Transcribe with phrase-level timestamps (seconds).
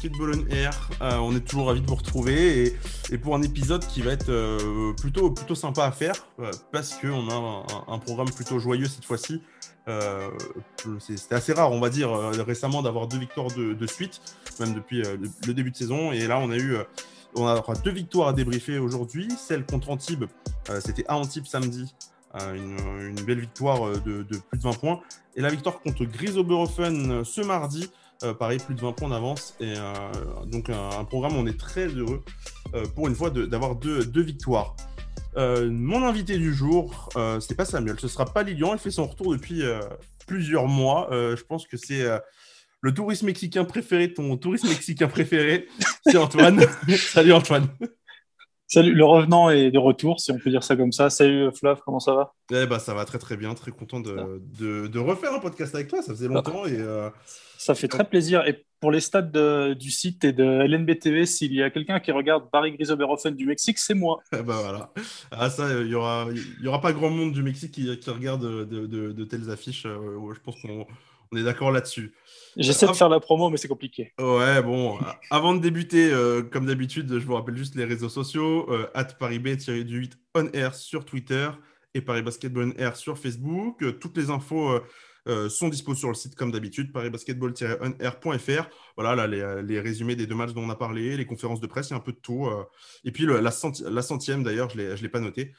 [0.00, 0.88] Basketball on Air.
[1.02, 2.74] Euh, on est toujours ravis de vous retrouver
[3.10, 6.94] et, pour un épisode qui va être euh, plutôt, plutôt sympa à faire euh, parce
[6.94, 9.42] qu'on a un, programme plutôt joyeux cette fois-ci.
[11.00, 12.12] C'était assez rare, on va dire,
[12.46, 14.20] récemment d'avoir deux victoires de, suite,
[14.60, 16.12] même depuis le début de saison.
[16.12, 16.76] Et là, on a eu
[17.34, 19.28] on a deux victoires à débriefer aujourd'hui.
[19.36, 20.26] Celle contre Antibes,
[20.80, 21.92] c'était à Antibes samedi
[22.38, 25.00] une, belle victoire euh, de, plus de 20 points.
[25.36, 27.90] Et la victoire contre Grisoberofen ce mardi,
[28.22, 29.54] euh, pareil, plus de 20 points d'avance.
[29.60, 29.74] Et
[30.46, 32.22] donc un, programme, on est très heureux
[32.94, 34.76] pour une fois d'avoir deux, victoires.
[35.36, 38.74] mon invité du jour, euh, c'est pas Samuel, ce sera pas Lilian.
[38.74, 39.62] Il fait son retour depuis
[40.26, 41.08] plusieurs mois.
[41.10, 42.06] je pense que c'est
[42.82, 45.68] le touriste mexicain préféré, ton touriste mexicain préféré,
[46.06, 46.64] c'est Antoine.
[46.96, 47.68] Salut Antoine.
[48.72, 51.10] Salut, le revenant est de retour, si on peut dire ça comme ça.
[51.10, 52.34] Salut Flav, comment ça va?
[52.52, 54.40] Eh ben, Ça va très très bien, très content de,
[54.86, 56.64] de, refaire un podcast avec toi, ça faisait longtemps.
[56.66, 57.10] Et, euh,
[57.58, 58.46] Ça fait très plaisir.
[58.46, 62.44] Et pour les stats du site et de LNBTV, s'il y a quelqu'un qui regarde
[62.52, 64.20] Barry Grisoberofen du Mexique, c'est moi.
[64.32, 64.92] Eh voilà.
[65.32, 66.28] Ah, ça, il n'y aura,
[66.62, 69.84] y aura pas grand monde du Mexique qui, qui regarde de, de, telles affiches.
[69.84, 70.86] Euh, je pense qu'on
[71.32, 72.12] on est d'accord là-dessus.
[72.56, 74.12] J'essaie de faire la promo, mais c'est compliqué.
[74.18, 74.98] Ouais, bon.
[75.30, 78.66] avant de débuter, euh, comme d'habitude, je vous rappelle juste les réseaux sociaux.
[78.70, 81.48] Euh, at ParisB-8 on air sur Twitter
[81.94, 83.82] et Paris Basketball on air sur Facebook.
[83.82, 84.80] Euh, toutes les infos
[85.48, 88.68] sont disponibles sur le site comme d'habitude, parisbasketball-on-air.fr.
[88.96, 91.90] Voilà, là, les, résumés des deux matchs dont on a parlé, les conférences de presse,
[91.90, 92.48] il y a un peu de tout.
[93.04, 95.52] et puis la, centième, d'ailleurs, je ne l'ai pas noté,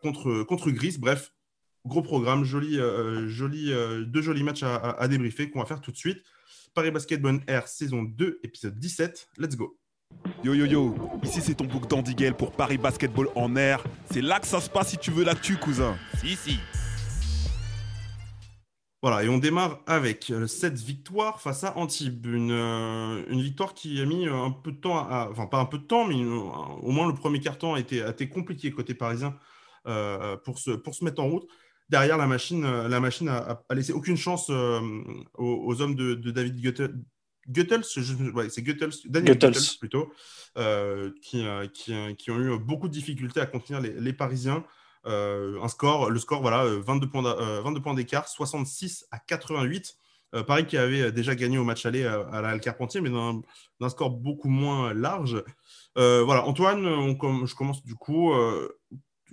[0.00, 0.96] contre, contre Gris.
[0.98, 1.32] Bref,
[1.86, 5.92] gros programme, joli, euh, joli, euh, deux jolis matchs à, débriefer qu'on va faire tout
[5.92, 6.22] de suite.
[6.74, 9.28] Paris Basketball Air saison 2, épisode 17.
[9.38, 9.76] Let's go.
[10.42, 13.82] Yo yo yo, ici c'est ton bouc d'Andiguel pour Paris Basketball en air.
[14.10, 15.96] C'est là que ça se passe si tu veux l'actu, cousin.
[16.18, 16.58] Si, si.
[19.02, 22.26] Voilà, et on démarre avec euh, cette victoire face à Antibes.
[22.26, 25.78] Une, une victoire qui a mis un peu de temps, à, enfin pas un peu
[25.78, 29.36] de temps, mais au moins le premier carton a été, a été compliqué côté parisien
[30.44, 31.48] pour, se, pour se mettre en route
[31.90, 34.80] derrière, la machine, euh, la machine a, laissé aucune chance euh,
[35.36, 40.12] aux, hommes de, David Guttels, c'est Guttels, Daniel Guttels, plutôt,
[40.56, 44.64] euh, qui, qui, ont eu beaucoup de difficultés à contenir les, Parisiens.
[45.04, 47.22] un score, le score, voilà, 22 points,
[47.62, 49.96] 22 points d'écart, 66 à 88.
[50.46, 54.48] Paris qui avait déjà gagné au match aller à, la Carpentier, mais d'un score beaucoup
[54.48, 55.42] moins large.
[55.96, 56.84] voilà, Antoine,
[57.46, 58.32] je commence du coup.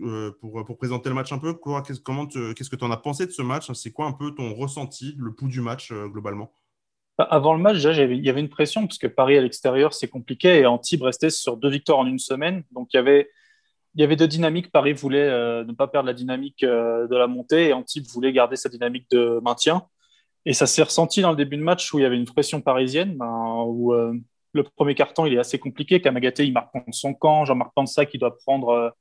[0.01, 1.53] Euh, pour, pour, présenter le match un peu.
[1.85, 4.53] Qu'est-ce, comment que tu en as pensé de ce match C'est quoi un peu ton
[4.53, 6.51] ressenti, le pouls du match euh, globalement?
[7.17, 9.93] Bah, avant le match, déjà, il y avait une pression parce que Paris à l'extérieur,
[9.93, 12.63] c'est compliqué et Antibes restait sur deux victoires en une semaine.
[12.71, 14.71] Donc, il y avait, deux dynamiques.
[14.71, 18.55] Paris voulait euh, ne pas perdre la dynamique de la montée et Antibes voulait garder
[18.55, 19.83] sa dynamique de maintien.
[20.45, 22.61] Et ça s'est ressenti dans le début de match où il y avait une pression
[22.61, 26.01] parisienne, ben, où le premier carton, il est assez compliqué.
[26.01, 27.45] Kamagaté, il marque son camp.
[27.45, 28.95] Jean-Marc Pansa qui doit prendre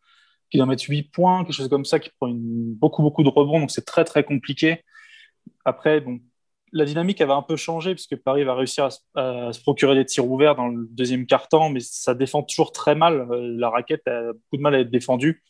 [0.50, 3.60] qui doit mettre 8 points, quelque chose comme ça, qui prend beaucoup, beaucoup de rebonds.
[3.60, 4.84] Donc, c'est très, très compliqué.
[5.64, 6.04] Après,
[6.72, 10.28] la dynamique va un peu changer puisque Paris va réussir à, se procurer des tirs
[10.28, 13.26] ouverts dans le deuxième quart-temps, mais ça défend toujours très mal.
[13.30, 15.42] Euh, la raquette a beaucoup de mal à être défendue.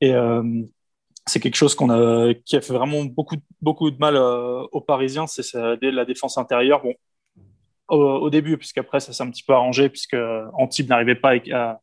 [0.00, 0.62] Et euh,
[1.26, 5.52] c'est quelque chose qui a fait vraiment beaucoup, beaucoup de mal euh, aux Parisiens, c'est
[5.54, 6.82] la défense intérieure.
[6.82, 6.94] Bon,
[7.88, 10.16] au, début, puisqu'après, ça s'est un petit peu arrangé, puisque
[10.54, 11.80] Antibes n'arrivait pas à,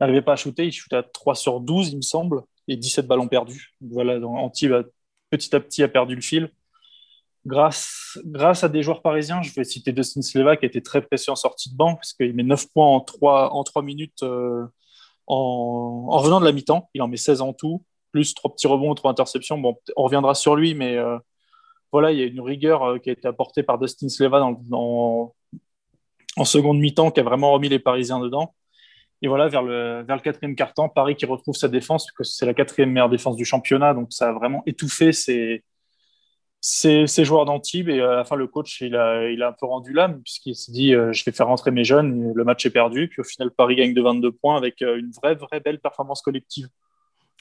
[0.00, 0.66] n'arrivait pas à shooter.
[0.66, 3.74] Il shoot à 3 sur 12, il me semble, et 17 ballons perdus.
[3.80, 4.74] Voilà, Antibes
[5.30, 6.50] petit à petit a perdu le fil.
[7.44, 11.00] Grâce, grâce à des joueurs parisiens, je vais citer Dustin Sleva qui a été très
[11.00, 14.22] précieux en sortie de banc, parce qu'il met 9 points en 3, en 3 minutes
[14.22, 14.66] euh,
[15.26, 16.90] en, en, revenant de la mi-temps.
[16.94, 19.62] Il en met 16 en tout, plus 3 petits rebonds, 3 interceptions.
[19.96, 21.18] On reviendra sur lui, mais euh,
[21.94, 25.34] il y a une rigueur euh, qui a été apportée par Dustin Sleva dans,
[26.36, 28.54] en seconde mi-temps qui a vraiment remis les Parisiens dedans.
[29.22, 32.44] Et voilà, vers le, vers le quatrième quart-temps, Paris qui retrouve sa défense, que c'est
[32.44, 35.64] la quatrième meilleure défense du championnat, donc ça a vraiment étouffé ses,
[36.60, 37.88] ses, joueurs d'Antibes.
[37.88, 40.54] Et à la fin, le coach, il a, il a un peu rendu l'âme, puisqu'il
[40.54, 43.08] s'est dit euh, je vais faire rentrer mes jeunes, le match est perdu.
[43.08, 46.22] Puis au final, Paris gagne de 22 points avec euh, une vraie, vraie belle performance
[46.22, 46.68] collective.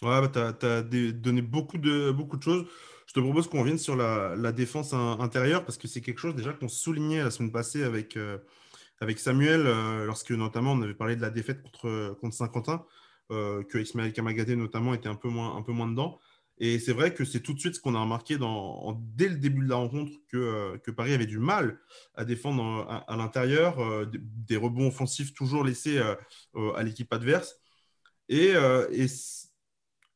[0.02, 2.66] Ouais, bah, tu as, donné beaucoup de, beaucoup de choses.
[3.08, 6.36] Je te propose qu'on revienne sur la, la défense intérieure, parce que c'est quelque chose
[6.36, 8.18] déjà qu'on soulignait la semaine passée avec.
[8.18, 8.38] Euh,
[9.02, 12.86] avec Samuel, euh, lorsque notamment on avait parlé de la défaite contre, Saint-Quentin,
[13.32, 16.20] euh, que Ismaël Kamagaté notamment était un peu moins, un peu moins dedans.
[16.58, 19.64] Et c'est vrai que c'est tout de suite ce qu'on a remarqué dès le début
[19.64, 21.80] de la rencontre que, euh, Paris avait du mal
[22.16, 27.58] à défendre à, l'intérieur, des, rebonds offensifs toujours laissés à l'équipe adverse.
[28.30, 28.54] Et,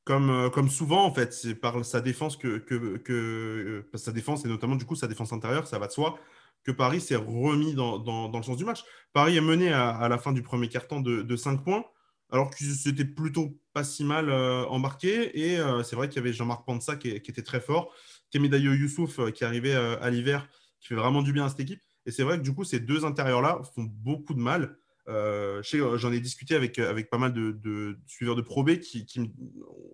[0.06, 5.08] comme, souvent, en fait, c'est par sa que, sa défense et notamment du coup sa
[5.08, 6.18] défense intérieure, ça va de soi,
[6.64, 8.84] que Paris s'est remis dans, le sens du match.
[9.14, 11.84] Paris est mené à, la fin du premier quart-temps de, de 5 points
[12.32, 15.38] alors que c'était plutôt pas si mal euh, embarqué.
[15.40, 17.94] Et euh, c'est vrai qu'il y avait Jean-Marc Pansa qui, était très fort,
[18.32, 20.48] Kemidayo Youssouf euh, qui arrivait à l'hiver,
[20.80, 21.82] qui fait vraiment du bien à cette équipe.
[22.06, 24.78] Et c'est vrai que du coup, ces deux intérieurs-là font beaucoup de mal.
[25.08, 29.06] J'en ai discuté avec, avec pas mal de, suiveurs de Pro B qui,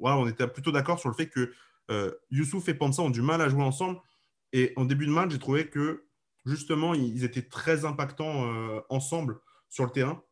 [0.02, 1.54] on était plutôt d'accord sur le fait que
[2.32, 4.00] Youssouf et Pansa ont du mal à jouer ensemble.
[4.52, 6.06] Et en début de match, j'ai trouvé que
[6.46, 8.48] justement, ils étaient très impactants
[8.90, 9.40] ensemble
[9.70, 10.24] sur le terrain.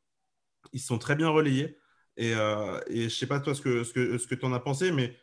[0.72, 1.78] Ils sont très bien relayés.
[2.18, 4.60] Et, euh, je sais pas toi ce que, ce que, ce que tu en as
[4.60, 5.16] pensé, mais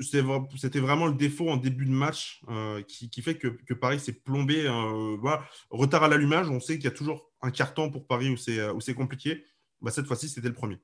[0.00, 4.66] c'était vraiment le défaut en début de match euh, qui, fait que, Paris s'est plombé.
[4.66, 5.16] Euh.
[5.70, 8.94] Retard à l'allumage, on sait qu'il y a toujours un carton pour Paris où c'est
[8.94, 9.44] compliqué.
[9.80, 10.78] Bah, cette fois-ci, c'était le premier.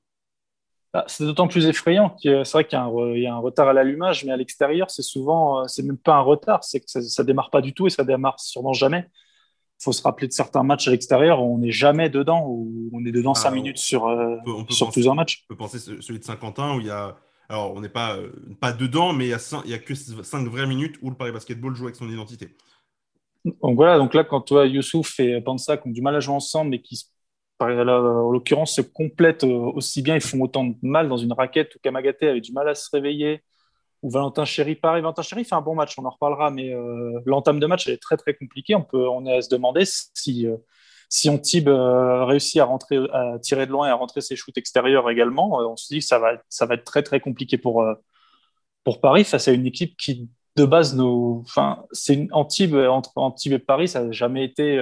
[0.93, 3.73] Ah, c'est d'autant plus effrayant que c'est vrai qu'il y, y, a un retard à
[3.73, 7.01] l'allumage, mais à l'extérieur, c'est souvent, euh, c'est même pas un retard, c'est que ça,
[7.01, 9.09] ça démarre pas du tout et ça démarre sûrement jamais
[9.79, 12.89] il faut se rappeler de certains matchs à l'extérieur où on n'est jamais dedans, où
[12.93, 14.37] on est dedans 5 ah, minutes sur, euh,
[14.69, 15.45] sur plusieurs matchs.
[15.45, 17.15] On peut penser celui de Saint-Quentin où il y a.
[17.49, 18.29] Alors, on n'est pas, euh,
[18.59, 21.73] pas dedans, mais il n'y a, a, que 5 vraies minutes où le Paris Basketball
[21.75, 22.57] joue avec son identité.
[23.45, 26.33] Donc voilà, donc là, quand toi, Youssouf et Pansa qui ont du mal à jouer
[26.33, 27.01] ensemble, mais qui,
[27.59, 31.75] en l'occurrence, se complètent euh, aussi bien, ils font autant de mal dans une raquette,
[31.75, 33.43] où Kamagaté avait du mal à se réveiller,
[34.03, 35.01] ou Valentin Chéry, pareil.
[35.01, 37.93] Valentin Chéry fait un bon match, on en reparlera, mais euh, l'entame de match elle
[37.93, 38.75] est très très compliquée.
[38.75, 40.57] On, peut, on est à se demander si, euh,
[41.09, 45.09] si Antibes réussit à, rentrer, à tirer de loin et à rentrer ses shoots extérieurs
[45.09, 45.57] également.
[45.59, 47.83] on se dit que ça va, ça va être très très compliqué pour,
[48.83, 53.53] pour Paris face à une équipe qui, de base, nos, enfin, c'est Antibes, entre Antibes
[53.53, 54.77] et Paris, ça n'a jamais été.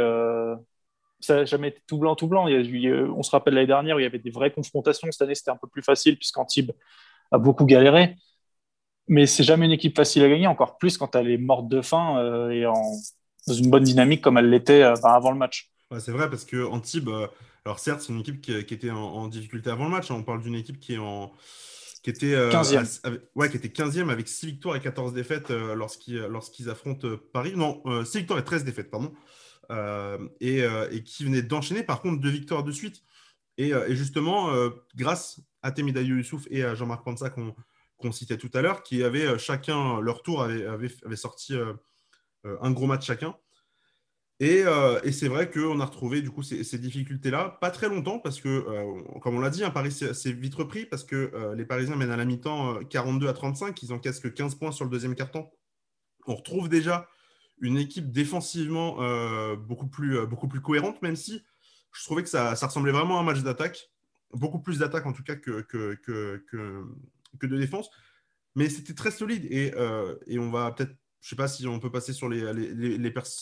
[1.19, 2.47] Ça jamais été tout blanc, tout blanc.
[2.47, 5.07] on se rappelle l'année dernière où il y avait des vraies confrontations.
[5.12, 6.71] Cette année, c'était un peu plus facile puisqu'Antibes
[7.31, 8.15] a beaucoup galéré
[9.07, 11.81] mais c'est jamais une équipe facile à gagner, encore plus quand elle est morte de
[11.81, 12.91] faim euh, et en,
[13.47, 15.71] dans une bonne dynamique comme elle l'était euh, avant le match.
[16.00, 17.27] c'est vrai parce que Antibes, euh,
[17.65, 20.11] alors certes, c'est une équipe qui, était en, difficulté avant le match.
[20.11, 20.15] Hein.
[20.19, 21.31] on parle d'une équipe qui est en
[22.03, 23.19] qui était 15e.
[23.33, 27.53] ouais, qui était 15e avec 6 victoires et 14 défaites lorsqu'ils lorsqu'ils affrontent Paris.
[27.56, 29.11] Non, 6 victoires et 13 défaites, pardon.
[30.39, 33.03] Et, et, qui venait d'enchaîner par contre deux victoires de suite.
[33.57, 34.51] Et, et justement,
[34.95, 39.25] grâce à Temidayo Youssouf et à Jean-Marc Pansa qu'on citait tout à l'heure, qui avaient
[39.25, 41.73] euh, chacun, leur tour avait, sorti euh,
[42.45, 43.35] euh, un gros match chacun.
[44.39, 44.63] Et,
[45.12, 48.65] c'est vrai qu'on a retrouvé du coup ces, difficultés-là, pas très longtemps, parce que,
[49.21, 52.18] comme on l'a dit, un Paris s'est vite repris, parce que les Parisiens mènent à
[52.18, 55.50] la mi-temps 42 à 35, ils encaissent que 15 points sur le deuxième carton.
[56.27, 57.07] On retrouve déjà
[57.62, 58.98] une équipe défensivement
[59.56, 61.42] beaucoup, plus, beaucoup plus cohérente, même si
[61.94, 63.90] je trouvais que ça, ça ressemblait vraiment à un match d'attaque,
[64.34, 66.44] beaucoup plus d'attaque en tout cas que, que, que,
[67.40, 67.90] que de défense.
[68.56, 69.46] Mais c'était très solide.
[69.50, 72.30] Et, euh, et on va peut-être, je ne sais pas si on peut passer sur
[72.30, 73.02] l'individuel,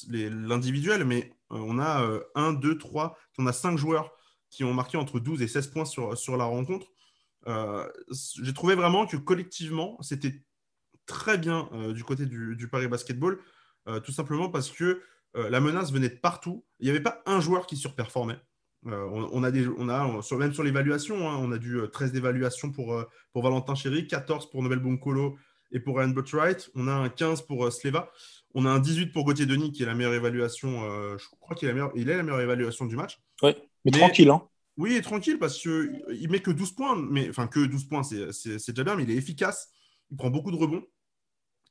[0.09, 4.11] les, les, mais euh, on a 1, 2, 3, on a 5 joueurs
[4.49, 6.87] qui ont marqué entre 12 et 16 points sur, sur la rencontre.
[7.47, 7.87] Euh,
[8.41, 10.43] j'ai trouvé vraiment que collectivement, c'était
[11.05, 13.39] très bien du côté du Paris Basketball,
[14.03, 15.01] tout simplement parce que
[15.35, 16.65] la menace venait de partout.
[16.79, 18.39] Il n'y avait pas un joueur qui surperformait.
[18.87, 22.09] Euh, on, a des, on a sur, même sur l'évaluation, hein, on a du 13
[22.09, 25.37] euh, d'évaluation pour, euh, pour Valentin Chéry, 14 pour Nobel Boncolo
[25.71, 26.69] et pour Ryan Botwright.
[26.75, 28.11] On a un 15 pour Sleva.
[28.53, 30.81] On a un 18 pour Gauthier Denis qui est la meilleure évaluation.
[31.17, 33.19] je crois qu'il est, la il est la meilleure évaluation du match.
[33.41, 34.29] Oui, mais, tranquille.
[34.29, 34.43] Hein.
[34.77, 36.95] Oui, tranquille parce qu'il met que 12 points.
[36.95, 39.71] Mais, enfin, que 12 points, c'est déjà bien, mais il est efficace.
[40.11, 40.83] Il prend beaucoup de rebonds.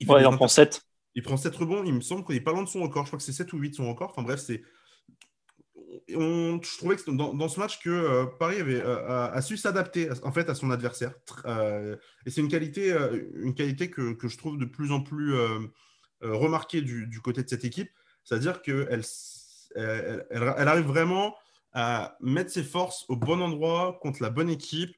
[0.01, 0.83] Il, ouais, il en prend 7.
[1.15, 1.85] Il prend 7 rebonds.
[1.85, 3.05] Il me semble qu'il n'est pas loin de son record.
[3.05, 4.11] Je crois que c'est 7 ou 8 son record.
[4.11, 4.63] Enfin bref, c'est
[6.09, 10.33] je trouvais que dans, ce match que euh, Paris avait, euh, a, su s'adapter en
[10.33, 11.15] fait à son adversaire.
[11.45, 12.95] Euh, et c'est une qualité,
[13.35, 15.35] une qualité que, que, je trouve de plus en plus
[16.21, 17.91] remarquée du, du, côté de cette équipe.
[18.25, 19.03] C'est-à-dire qu'elle
[19.75, 21.35] elle, elle, arrive vraiment
[21.73, 24.95] à mettre ses forces au bon endroit contre la bonne équipe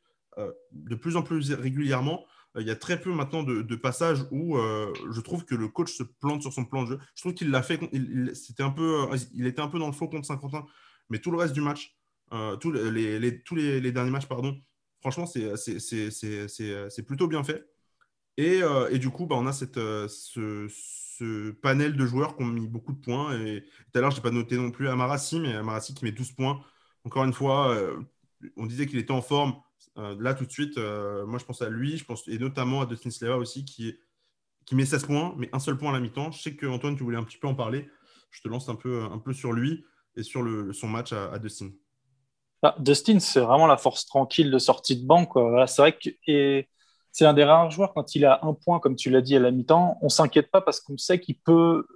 [0.73, 2.25] de plus en plus régulièrement.
[2.57, 6.05] Il y a très peu maintenant de, passages où je trouve que le coach se
[6.05, 6.99] plante sur son plan de jeu.
[7.17, 7.81] Je trouve qu'il l'a fait.
[7.93, 10.65] Il, un peu, il était un peu dans le faux contre Saint-Quentin
[11.11, 11.97] mais tout le reste du match,
[12.33, 14.61] euh, tous, les, tous les, derniers matchs, pardon,
[15.01, 17.69] franchement, c'est plutôt bien fait.
[18.37, 22.43] Et, euh, et, du coup, bah, on a cette, euh, ce, panel de joueurs qui
[22.43, 23.39] ont mis beaucoup de points.
[23.41, 26.13] Et tout à l'heure, je n'ai pas noté non plus Amarassi, mais Amarassi qui met
[26.13, 26.61] 12 points.
[27.05, 27.77] Encore une fois,
[28.57, 29.55] on disait qu'il était en forme.
[29.97, 33.11] Là, tout de suite, moi, je pense à lui, je pense, et notamment à Dustin
[33.11, 33.97] Sleva aussi, qui,
[34.65, 36.31] qui met 16 points, mais un seul point à la mi-temps.
[36.33, 37.89] Je sais que Antoine, tu voulais un petit peu en parler.
[38.31, 39.85] Je te lance un peu, un peu sur lui
[40.17, 41.71] et sur le, son match à, Dustin
[42.63, 45.29] bah, Dustin, c'est vraiment la force tranquille de sortie de banc.
[45.67, 46.65] c'est vrai que
[47.13, 49.39] c'est un des rares joueurs, quand il a un point, comme tu l'as dit à
[49.39, 51.87] la mi-temps, on ne s'inquiète pas parce qu'on sait qu'il peut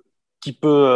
[0.41, 0.87] qui peut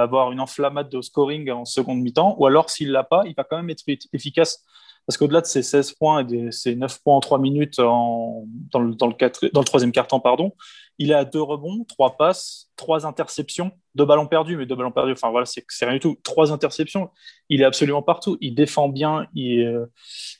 [0.00, 3.42] avoir une enflammade de scoring en seconde mi-temps, ou alors s'il l'a pas, il va
[3.42, 3.82] quand même être
[4.12, 4.64] efficace
[5.06, 8.44] parce qu'au-delà de ces 16 points et de ces 9 points en 3 minutes dans,
[8.74, 10.52] le, dans, le troisième quart-temps, pardon,
[10.98, 15.12] il a deux rebonds, trois passes, trois interceptions, deux ballons perdus, mais deux ballons perdus,
[15.12, 16.16] enfin voilà, c'est rien du tout.
[16.22, 17.10] Trois interceptions,
[17.48, 18.38] il est absolument partout.
[18.40, 19.86] Il défend bien, euh,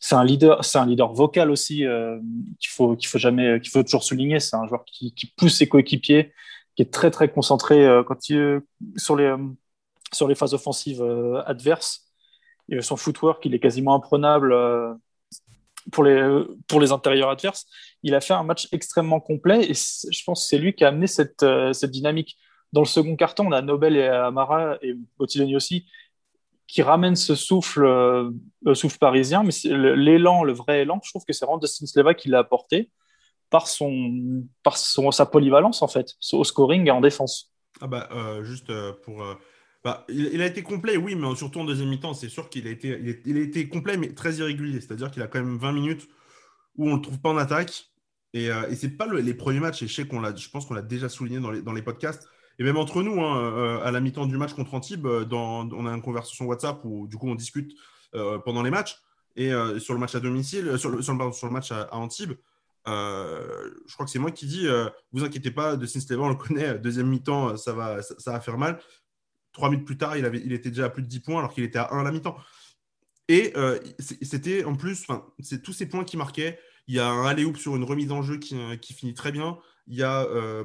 [0.01, 2.19] c'est un leader, un leader vocal aussi euh,
[2.61, 4.39] qu'il faut faut jamais, qu'il faut toujours souligner.
[4.41, 6.33] C'est un joueur qui, pousse ses coéquipiers,
[6.77, 8.61] qui est très très concentré euh, quand il,
[8.97, 9.35] sur les
[10.13, 11.03] sur les phases offensives
[11.47, 12.04] adverses
[12.81, 14.95] son footwork, il est quasiment imprenable euh,
[15.93, 17.67] pour les, pour les intérieurs adverses.
[18.03, 20.89] Il a fait un match extrêmement complet et je pense que c'est lui qui a
[20.89, 22.37] amené cette, euh, cette dynamique.
[22.73, 25.87] Dans le second carton, on a Nobel et Amara et Bottiloni aussi
[26.67, 28.31] qui ramènent ce souffle, euh,
[28.73, 32.91] souffle parisien, mais l'élan, le vrai élan, je trouve que c'est vraiment qui l'a apporté
[33.51, 37.53] par, son, par son, sa polyvalence en fait, au scoring et en défense.
[37.81, 38.09] Ah bah,
[38.43, 39.23] juste pour
[39.85, 42.71] bah, il, a été complet, oui, mais surtout en deuxième mi-temps, c'est sûr qu'il a
[42.71, 44.81] été, il, a été complet, mais très irrégulier.
[44.81, 46.09] C'est-à-dire qu'il a quand même 20 minutes
[46.77, 47.91] où on ne le trouve pas en attaque.
[48.33, 50.65] Et, euh, et ce n'est pas les premiers matchs, et je, sais qu'on je pense
[50.65, 52.27] qu'on l'a déjà souligné dans les, dans les, podcasts.
[52.59, 55.87] Et même entre nous, hein, euh, à la mi-temps du match contre Antibes, euh, on
[55.87, 57.73] a une conversation WhatsApp où du coup on discute
[58.45, 58.97] pendant les matchs.
[59.37, 59.51] Et
[59.81, 62.35] sur le match à domicile, sur le, sur le, match à, Antibes,
[62.87, 64.69] je crois que c'est moi qui dis
[65.13, 68.57] Vous inquiétez pas, de Sinstevan, on le connaît, deuxième mi-temps, ça va, ça, va faire
[68.57, 68.79] mal.
[69.55, 71.55] Trois minutes plus tard, il, avait, il était déjà à plus de 10 points alors
[71.55, 72.37] qu'il était à 1 à la mi-temps.
[73.29, 75.07] Et euh, c'était en plus,
[75.39, 76.59] c'est tous ces points qui marquaient.
[76.89, 79.33] Il y a un alley-oop sur une remise en jeu qui, euh, qui finit très
[79.33, 79.59] bien.
[79.87, 80.65] Il y a, euh,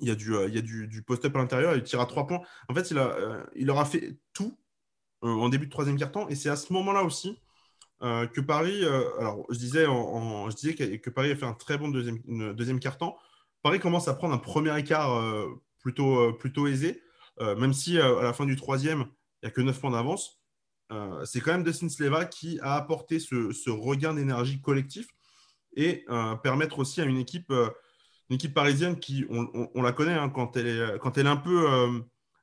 [0.00, 1.74] il y a, du, du, post-up à l'intérieur.
[1.74, 2.40] Il tire à 3 points.
[2.68, 4.56] En fait, il, a, il aura fait tout
[5.22, 6.28] en début de troisième quart-temps.
[6.28, 7.38] Et c'est à ce moment-là aussi
[8.00, 12.18] que Paris, alors je disais, je disais que, Paris a fait un très bon deuxième,
[12.54, 13.16] deuxième quart-temps.
[13.62, 15.22] Paris commence à prendre un premier écart
[15.78, 17.03] plutôt, plutôt aisé.
[17.40, 19.00] Euh, même si euh, à la fin du troisième,
[19.42, 20.40] il n'y a que 9 points d'avance,
[20.92, 25.08] euh, c'est quand même Dustin Sleva qui a apporté ce, regain d'énergie collectif
[25.76, 26.04] et
[26.44, 30.68] permettre aussi à une équipe, une équipe parisienne qui, on, la connaît, hein, quand, elle
[30.68, 31.66] est, quand elle est un peu,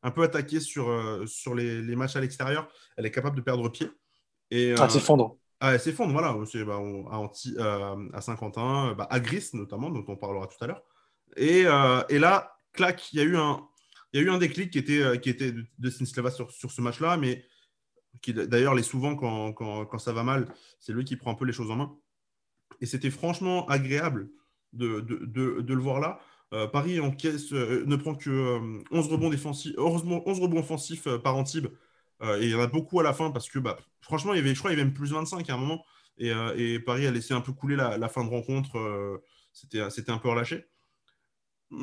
[0.04, 0.94] un peu attaquée sur,
[1.26, 2.68] sur les, matchs à l'extérieur,
[2.98, 3.88] elle est capable de perdre pied.
[4.50, 5.38] Et, ah, s'effondre.
[5.62, 6.36] Ah, elle s'effondre, voilà.
[6.66, 6.82] Bah,
[8.14, 10.84] à, Saint-Quentin, bah, à Gris notamment, dont on parlera tout à l'heure.
[11.38, 11.62] Et,
[12.10, 13.66] et, là, clac, il y a eu un,
[14.14, 16.82] il y a eu un déclic qui était, euh, qui était de Stanislava sur, ce
[16.82, 17.46] match-là, mais
[18.22, 20.54] qui d'ailleurs l'est souvent quand, ça va mal.
[20.80, 21.98] C'est lui qui prend un peu les choses en main.
[22.82, 24.30] Et c'était franchement agréable
[24.74, 25.06] de,
[25.38, 26.20] le voir là.
[26.54, 28.60] Euh, Paris encaisse, euh, ne prend que
[28.92, 30.04] 11 rebonds défensifs, 11,
[30.42, 31.68] rebonds offensifs par Antibes.
[32.22, 34.40] et il y en a beaucoup à la fin parce que bah, franchement, il y
[34.40, 35.86] avait, je crois qu'il y avait même plus 25 à un moment.
[36.18, 39.22] Et, Paris a laissé un peu couler la, fin de rencontre.
[39.54, 40.71] C'était un peu relâché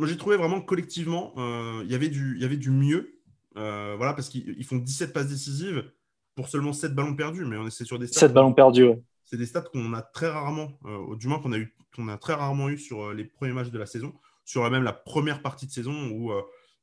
[0.05, 3.21] j'ai trouvé vraiment collectivement, euh, il y avait du, il y avait du mieux.
[3.57, 5.91] Euh, voilà, parce qu'ils font 17 passes décisives
[6.35, 7.45] pour seulement 7 ballons perdus.
[7.45, 8.21] Mais on est sur des stats.
[8.21, 9.03] 7 ballons perdus, ouais.
[9.25, 12.17] C'est des stats qu'on a très rarement, euh, du moins qu'on a, eu, qu'on a
[12.17, 14.15] très rarement eu sur les premiers matchs de la saison,
[14.47, 16.33] sur même la première partie de saison où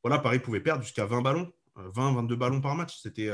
[0.03, 2.99] voilà, Paris pouvait perdre jusqu'à 20 ballons, 20, 22 ballons par match.
[3.01, 3.31] C'était,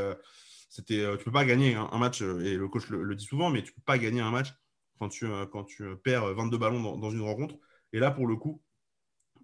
[0.69, 3.73] c'était, tu peux pas gagner un, match, et le coach le, dit souvent, mais tu
[3.73, 4.53] peux pas gagner un match
[4.97, 7.55] quand tu, quand tu perds 22 ballons dans une rencontre.
[7.91, 8.61] Et là, pour le coup,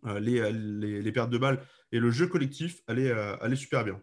[0.06, 1.60] euh, euh, les, les, pertes de balles
[1.92, 4.00] et le jeu collectif allait, euh, super bien.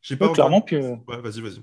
[0.00, 0.32] Je sais pas.
[0.32, 0.76] clairement que.
[0.76, 1.62] Ouais, vas-y, vas-y.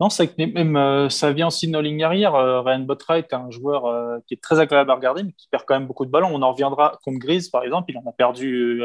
[0.00, 2.32] Non, c'est que même ça vient aussi de nos lignes arrière.
[2.32, 5.74] Ryan Botwright est un joueur qui est très agréable à regarder, mais qui perd quand
[5.74, 6.30] même beaucoup de ballons.
[6.32, 8.82] On en reviendra contre Grise, par exemple, il en a perdu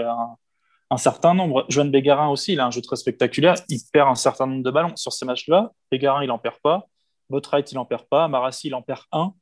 [0.91, 1.65] un, certain nombre.
[1.67, 3.55] Joanne Bégarin aussi, il a un jeu très spectaculaire.
[3.69, 5.71] Il perd un certain nombre de ballons sur ces matchs-là.
[5.91, 6.85] Bégarin, il en perd pas.
[7.31, 8.27] Botwright, il en perd pas.
[8.27, 9.33] Marassi, il en perd un.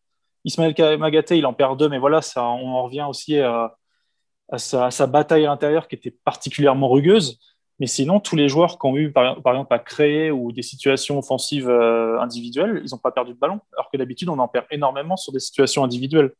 [0.46, 3.75] Ismaël Magaté, il en perd deux, mais voilà, ça, on en revient aussi à
[4.49, 7.39] à sa, bataille à l'intérieur qui était particulièrement rugueuse.
[7.79, 11.19] Mais sinon, tous les joueurs qui ont eu, par, exemple, à créer ou des situations
[11.19, 13.59] offensives euh, individuelles, ils n'ont pas perdu de ballon.
[13.73, 16.33] Alors que d'habitude, on en perd énormément sur des situations individuelles.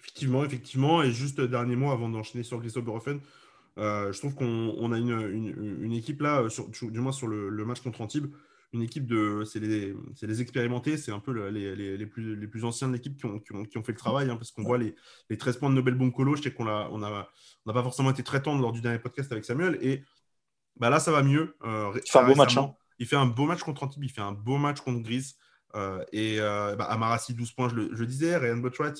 [0.00, 1.02] Effectivement, effectivement.
[1.02, 2.86] Et juste dernier mot avant d'enchaîner sur Christophe
[3.78, 6.42] euh, je trouve qu'on a une, équipe là,
[6.80, 8.32] du moins sur le, le match contre Antibes,
[8.72, 9.44] une équipe de.
[9.44, 12.94] C'est les, les, expérimentés, c'est un peu les, les, les, plus, les plus anciens de
[12.94, 14.94] l'équipe qui ont, qui, ont, qui ont, fait le travail, hein, parce qu'on voit les,
[15.30, 16.36] les 13 points de Nobel Boncolo.
[16.36, 17.28] Je sais qu'on n'a on a,
[17.64, 19.78] on pas forcément été très tendre lors du dernier podcast avec Samuel.
[19.80, 20.02] Et
[20.76, 21.56] bah là, ça va mieux.
[21.64, 22.56] Euh, il fait un beau match.
[22.56, 22.74] Hein.
[22.98, 25.34] Il fait un beau match contre Antibes, il fait un beau match contre Gris.
[25.74, 28.36] Euh, et euh, bah, Amarassi, 12 points, je le disais.
[28.36, 28.94] Ryan Botrat,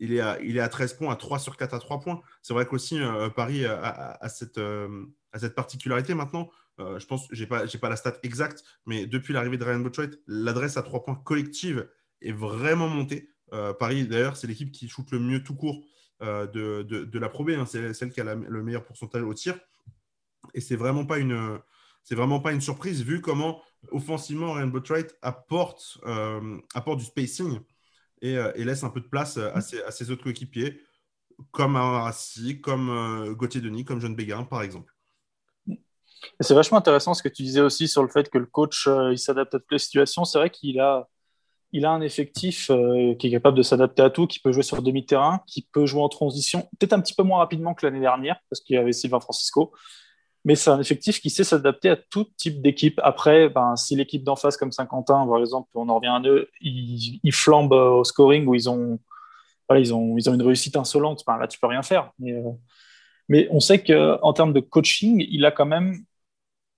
[0.00, 2.20] il est, à, il est à 13 points, à 3 sur 4 à 3 points.
[2.42, 6.50] C'est vrai qu'aussi, euh, Paris a, cette, a cette particularité maintenant.
[6.80, 9.80] Euh, je pense, je n'ai pas, pas la stat exacte, mais depuis l'arrivée de Ryan
[9.80, 11.88] Botchwright, l'adresse à trois points collective
[12.22, 13.30] est vraiment montée.
[13.52, 15.84] Euh, Paris, d'ailleurs, c'est l'équipe qui shoot le mieux tout court
[16.22, 17.48] euh, de, la Pro.
[17.48, 17.66] Hein.
[17.66, 19.58] C'est celle qui a le meilleur pourcentage au tir.
[20.54, 21.58] Et c'est vraiment pas une,
[22.04, 25.98] c'est vraiment pas une surprise vu comment offensivement Ryan Botwright apporte,
[26.96, 27.60] du spacing
[28.22, 30.80] et, laisse un peu de place à ses, à ses autres coéquipiers,
[31.50, 34.97] comme Arassi, comme Gauthier Denis, comme John Béguin, par exemple.
[36.40, 39.18] C'est vachement intéressant ce que tu disais aussi sur le fait que le coach il
[39.18, 40.24] s'adapte à toutes les situations.
[40.24, 41.08] C'est vrai qu'il a,
[41.72, 44.62] il a un effectif euh, qui est capable de s'adapter à tout, qui peut jouer
[44.62, 48.00] sur demi-terrain, qui peut jouer en transition, peut-être un petit peu moins rapidement que l'année
[48.00, 49.72] dernière, parce qu'il y avait Sylvain Francisco.
[50.44, 52.98] Mais c'est un effectif qui sait s'adapter à tout type d'équipe.
[53.02, 56.48] Après, ben, si l'équipe d'en face, comme Saint-Quentin, par exemple, on en revient à eux,
[56.60, 58.98] ils, flambent au scoring où ils ont,
[59.74, 62.12] ils ont, ils ont une réussite insolente, ben, là, tu peux rien faire.
[62.18, 62.50] Mais, euh,
[63.28, 66.04] mais on sait qu'en termes de coaching, il a quand même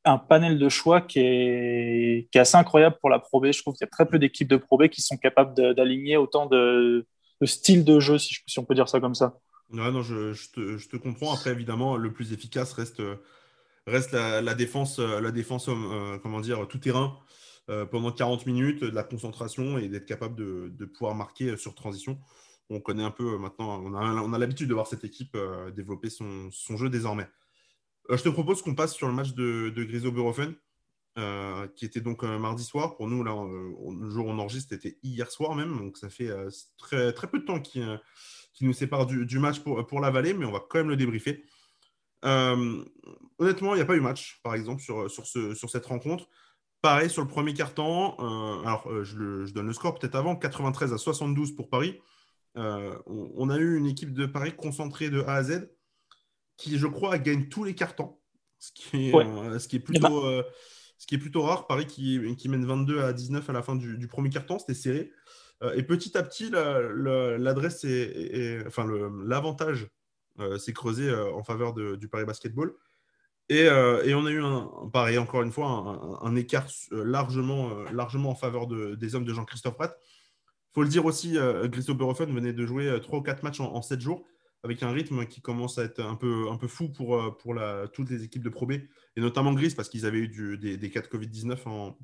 [0.05, 3.53] un panel de choix qui est, qui est assez incroyable pour la Pro B.
[3.53, 6.17] Je trouve qu'il y a très peu d'équipes de Pro B qui sont capables d'aligner
[6.17, 7.07] autant de,
[7.45, 9.39] styles de jeu, si, on peut dire ça comme ça.
[9.71, 11.33] Non, je, je, te, je, te, comprends.
[11.33, 13.03] Après, évidemment, le plus efficace reste,
[13.87, 17.19] reste la, défense, la défense euh, tout terrain
[17.69, 21.75] euh, pendant 40 minutes, de la concentration et d'être capable de, de, pouvoir marquer sur
[21.75, 22.19] transition.
[22.69, 25.37] On connaît un peu euh, maintenant, on a, on a l'habitude de voir cette équipe
[25.75, 27.29] développer son, son jeu désormais.
[28.11, 30.57] Euh, je te propose qu'on passe sur le match de, de
[31.19, 32.97] euh, qui était donc euh, mardi soir.
[32.97, 35.77] Pour nous, là, le jour où on enregistre, c'était hier soir même.
[35.77, 36.31] Donc, ça fait
[36.79, 37.83] très, peu de temps qui,
[38.61, 41.45] nous sépare du, match pour, pour la vallée, mais on va quand même le débriefer.
[42.23, 46.29] honnêtement, il n'y a pas eu match, par exemple, sur, sur, ce, sur cette rencontre.
[46.83, 48.17] Pareil, sur le premier quart-temps,
[48.65, 52.01] alors je, donne le score peut-être avant, 93 à 72 pour Paris.
[52.55, 55.69] On, a eu une équipe de Paris concentrée de A à Z
[56.61, 58.17] qui, je crois, gagne tous les cartons,
[58.59, 60.45] ce qui est, euh, ce qui est, plutôt, euh,
[60.99, 61.67] ce qui est plutôt rare.
[61.67, 65.11] Paris qui, qui, mène 22 à 19 à la fin du, premier carton, c'était serré.
[65.63, 68.87] Euh, et petit à petit, l'adresse et enfin
[69.25, 69.89] l'avantage
[70.59, 72.73] s'est creusé en faveur de, du Paris Basketball.
[73.49, 78.35] Et, et, on a eu un, pareil, encore une fois, un, écart largement, largement en
[78.35, 79.99] faveur de, des hommes de Jean-Christophe Pratt.
[80.71, 83.75] Il faut le dire aussi, euh, Christophe venait de jouer 3 ou 4 matchs en,
[83.75, 84.25] en 7 jours
[84.63, 87.55] avec un rythme qui commence à être un peu, un peu fou pour, euh, pour
[87.55, 90.59] la, toutes les équipes de Pro B, et notamment Gris, parce qu'ils avaient eu du,
[90.59, 91.99] des, des, cas de Covid-19 en.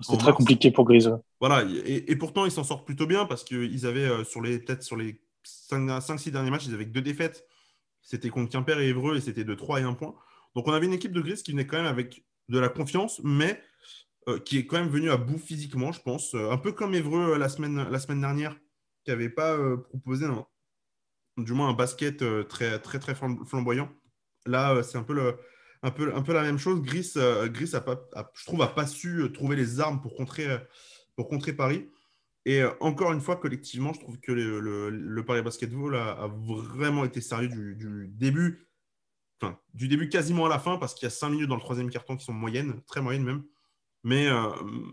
[0.00, 1.06] C'est très compliqué pour Gris.
[1.40, 4.58] Voilà, et, et, pourtant ils s'en sortent plutôt bien parce qu'ils avaient euh, sur les
[4.58, 7.46] peut-être sur les 5-6 derniers matchs, ils avaient que deux défaites.
[8.02, 10.14] C'était contre Quimper et Évreux et c'était de 3 et 1 point.
[10.54, 13.20] Donc on avait une équipe de Gris qui venait quand même avec de la confiance,
[13.24, 13.60] mais
[14.28, 16.34] euh, qui est quand même venue à bout physiquement, je pense.
[16.34, 18.54] un peu comme Évreux la semaine, la semaine dernière,
[19.04, 19.56] qui n'avait pas
[19.88, 20.46] proposé un,
[21.36, 23.90] du moins un basket euh, très, très, très flamboyant.
[24.46, 25.36] Là, euh, c'est un peu,
[25.82, 26.82] un, peu, la même chose.
[26.82, 30.48] Gris, euh, a pas, je trouve, n'a pas su trouver les armes pour contrer,
[31.56, 31.88] Paris.
[32.44, 37.48] Et encore une fois, collectivement, je trouve que le, Paris Basketball a, vraiment été sérieux
[37.48, 38.68] du, début,
[39.74, 41.90] du début quasiment à la fin, parce qu'il y a cinq minutes dans le troisième
[41.90, 43.42] carton qui sont moyennes, très moyennes même.
[44.04, 44.28] Mais,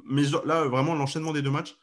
[0.10, 1.78] mais là, vraiment, l'enchaînement des deux matchs,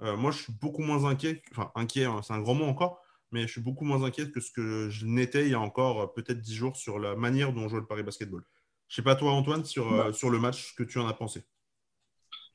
[0.00, 3.01] moi, je suis beaucoup moins inquiet, enfin, inquiet, hein, c'est un grand mot encore,
[3.32, 6.00] mais je suis beaucoup moins inquiet que ce que je n'étais il y a encore
[6.00, 8.42] euh, peut-être dix jours sur la manière dont joue le Paris Basketball.
[8.88, 10.12] Je ne sais pas toi, Antoine, sur, euh, bah.
[10.12, 11.42] sur le match, ce que tu en as pensé?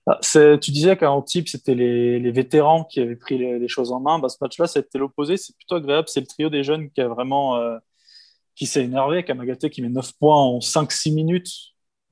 [0.06, 4.00] Ah, tu disais qu'en type, c'était les, les, vétérans qui avaient pris les, choses en
[4.00, 4.20] main.
[4.20, 5.36] Bah, ce match-là, c'était l'opposé.
[5.36, 6.08] C'est plutôt agréable.
[6.08, 7.78] C'est le trio des jeunes qui a vraiment euh,
[8.56, 9.26] qui s'est énervé.
[9.26, 11.50] Kamagaté qui met 9 points en 5-6 minutes.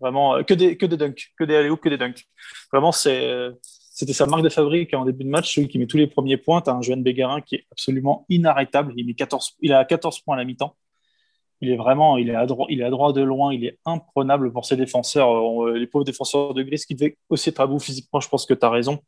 [0.01, 2.25] Vraiment, que des, que des dunks, que des alley que des dunks.
[2.73, 3.49] Vraiment, c'est
[3.95, 6.35] c'était sa marque de fabrique en début de match, celui qui met tous les premiers
[6.35, 6.61] points.
[6.61, 8.91] Tu as un jeune Bégarin qui est absolument inarrêtable.
[8.97, 10.75] Il, met 14, il a 14 points à la mi-temps.
[11.61, 14.51] Il est vraiment, il est, à droit, il est à de loin, il est imprenable
[14.51, 15.63] pour ses défenseurs.
[15.63, 18.45] Euh, les pauvres défenseurs de Gris qui devaient aussi être à bout physiquement, je pense
[18.45, 18.99] que tu as raison.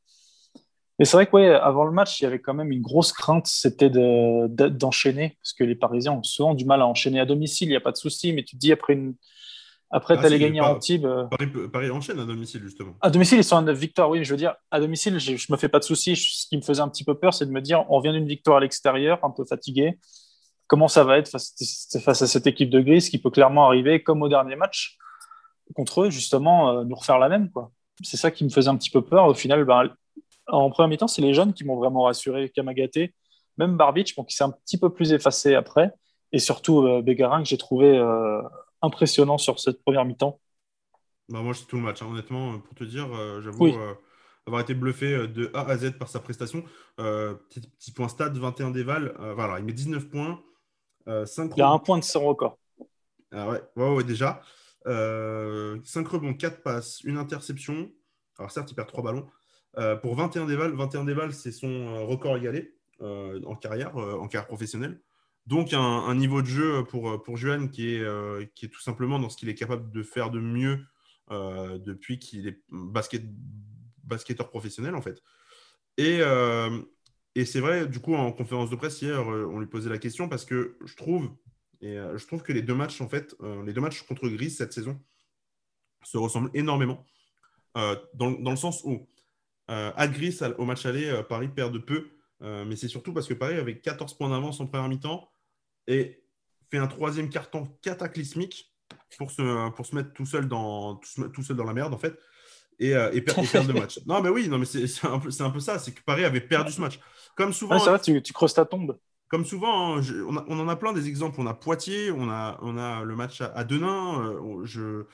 [0.99, 3.45] Mais c'est vrai que avant le match, il y avait quand même une grosse crainte,
[3.45, 7.71] c'était d'enchaîner, parce que les Parisiens ont souvent du mal à enchaîner à domicile, il
[7.71, 9.15] n'y a pas de souci, mais tu te dis après une,
[9.89, 11.05] après, ah, tu allais gagner en Antibes.
[11.05, 11.27] Euh.
[11.71, 12.95] Paris, enchaîne à domicile, justement.
[13.01, 14.23] À domicile, ils sont à 9 victoires, oui.
[14.23, 16.15] Je veux dire, à domicile, je ne me fais pas de soucis.
[16.15, 18.27] Ce qui me faisait un petit peu peur, c'est de me dire on vient d'une
[18.27, 19.97] victoire à l'extérieur, un peu fatigué.
[20.67, 21.55] Comment ça va être face,
[22.03, 24.97] face, à cette équipe de Gris qui peut clairement arriver, comme au dernier match,
[25.73, 27.49] contre eux, justement, euh, nous refaire la même.
[28.03, 29.25] C'est ça qui me faisait un petit peu peur.
[29.27, 29.89] Au final, ben,
[30.47, 32.49] en premier temps, c'est les jeunes qui m'ont vraiment rassuré.
[32.49, 33.13] Kamagaté,
[33.57, 35.93] même Barbic, bon, qui s'est un petit peu plus effacé après.
[36.33, 37.97] Et surtout, euh, Bégarin, que j'ai trouvé
[38.87, 40.39] impressionnant sur cette première mi-temps
[41.29, 42.01] bah Moi, c'est tout le match.
[42.01, 42.07] Hein.
[42.09, 43.93] Honnêtement, pour te dire, euh, j'avoue euh,
[44.45, 46.63] avoir été bluffé euh, de A à Z par sa prestation.
[46.97, 49.15] petit, point stade, 21 déval.
[49.35, 50.41] voilà, il met 19 points.
[51.25, 52.57] 5 il a un point de son record.
[53.31, 54.41] Ah ouais, ouais, ouais, déjà.
[54.85, 57.91] 5 rebonds, 4 passes, une interception.
[58.37, 59.27] Alors certes, il perd 3 ballons.
[60.01, 64.99] pour 21 déval, 21 déval, c'est son record égalé en carrière, en carrière professionnelle.
[65.47, 69.29] Donc un, niveau de jeu pour, pour Juan qui est, qui est tout simplement dans
[69.29, 70.85] ce qu'il est capable de faire de mieux
[71.31, 73.23] depuis qu'il est basket,
[74.03, 75.23] basketteur professionnel en fait.
[75.97, 76.19] Et,
[77.35, 80.27] et c'est vrai, du coup, en conférence de presse hier, on lui posait la question
[80.27, 81.29] parce que je trouve,
[81.79, 83.33] et je trouve que les deux matchs, en fait,
[83.65, 84.99] les deux matchs contre Gris cette saison
[86.03, 87.05] se ressemblent énormément.
[87.73, 89.07] dans, dans, le sens où
[89.69, 92.09] euh, à Gris, au match aller, euh, Paris perd de peu.
[92.41, 95.29] Euh, mais c'est surtout parce que Paris avait 14 points d'avance en première mi-temps
[95.87, 96.23] et
[96.69, 98.73] fait un troisième carton cataclysmique
[99.17, 102.17] pour se, pour se mettre tout seul, dans, tout, seul dans la merde, en fait,
[102.79, 103.99] et, et, perdre le match.
[104.05, 105.79] Non, mais oui, non, mais c'est un, peu, un peu ça.
[105.79, 106.99] C'est que Paris avait perdu ce match.
[107.35, 107.79] Comme souvent.
[107.79, 108.97] ça va, tu, tu, creuses ta tombe.
[109.29, 111.39] Comme souvent, hein, on, on, en a plein des exemples.
[111.39, 114.37] On a Poitiers, on a, on a le match à, Denain.
[114.63, 115.05] je...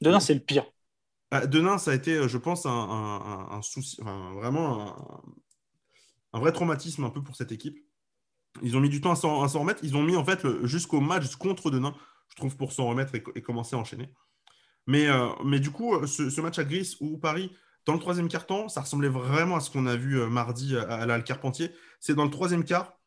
[0.00, 0.66] Denain, c'est le pire.
[1.30, 4.96] Bah, Denain, ça a été, euh, je pense, un, souci, vraiment
[6.32, 7.78] un, vrai traumatisme un peu pour cette équipe.
[8.62, 9.80] Ils ont mis du temps à s'en remettre.
[9.82, 11.94] Ils ont mis en fait jusqu'au match contre Denain,
[12.28, 14.08] je trouve, pour s'en remettre et, commencer à enchaîner.
[14.86, 17.50] Mais, euh, du coup, ce, match à Gris ou Paris,
[17.86, 21.06] dans le troisième quart-temps, ça ressemblait vraiment à ce qu'on a vu euh, mardi à,
[21.06, 21.70] la Carpentier.
[22.00, 22.98] C'est dans le troisième quart,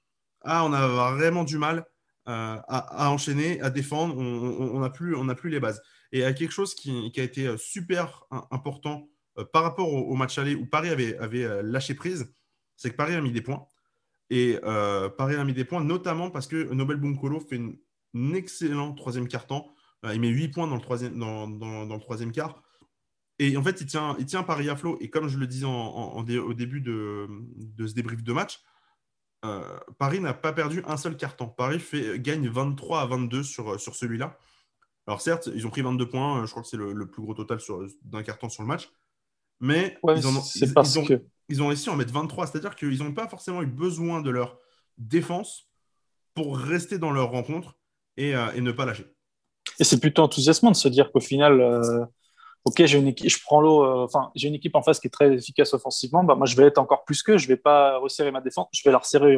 [0.42, 1.86] ah, on a vraiment du mal
[2.26, 4.18] à, enchaîner, à défendre.
[4.18, 5.82] On n'a plus, les bases.
[6.12, 10.38] Et à quelque chose qui, a été euh, super important euh, par rapport au, match
[10.38, 12.32] aller où Paris avait, euh, lâché prise,
[12.76, 13.66] c'est que Paris a mis des points.
[14.30, 14.60] Et
[15.18, 17.60] Paris a mis des points, notamment parce que Nobel Bunkolo fait
[18.16, 19.68] un excellent troisième quart-temps.
[20.14, 22.62] il met 8 points dans le troisième, dans, le troisième quart.
[23.40, 24.98] Et en fait, il tient, il tient Paris à flot.
[25.00, 27.28] Et comme je le disais au début de,
[27.80, 28.62] ce débrief de match,
[29.98, 31.48] Paris n'a pas perdu un seul carton.
[31.48, 34.38] Paris fait, gagne 23 à 22 sur, sur celui-là.
[35.08, 37.60] Alors certes, ils ont pris 22 points, je crois que c'est le, plus gros total
[38.04, 38.92] d'un carton sur le match.
[39.62, 40.42] Mais ils, ont,
[41.50, 44.58] réussi à en mettre 23, c'est-à-dire qu'ils n'ont pas forcément eu besoin de leur
[44.98, 45.70] défense
[46.34, 47.78] pour rester dans leur rencontre
[48.18, 49.06] et, euh, ne pas lâcher.
[49.80, 52.06] Et c'est plutôt enthousiasmant de se dire qu'au final, euh,
[52.66, 55.08] ok, j'ai une équipe, je prends l'eau, euh, enfin, j'ai une équipe en face qui
[55.08, 57.98] est très efficace offensivement, bah, moi je vais être encore plus que, je vais pas
[57.98, 59.36] resserrer ma défense, je vais la resserrer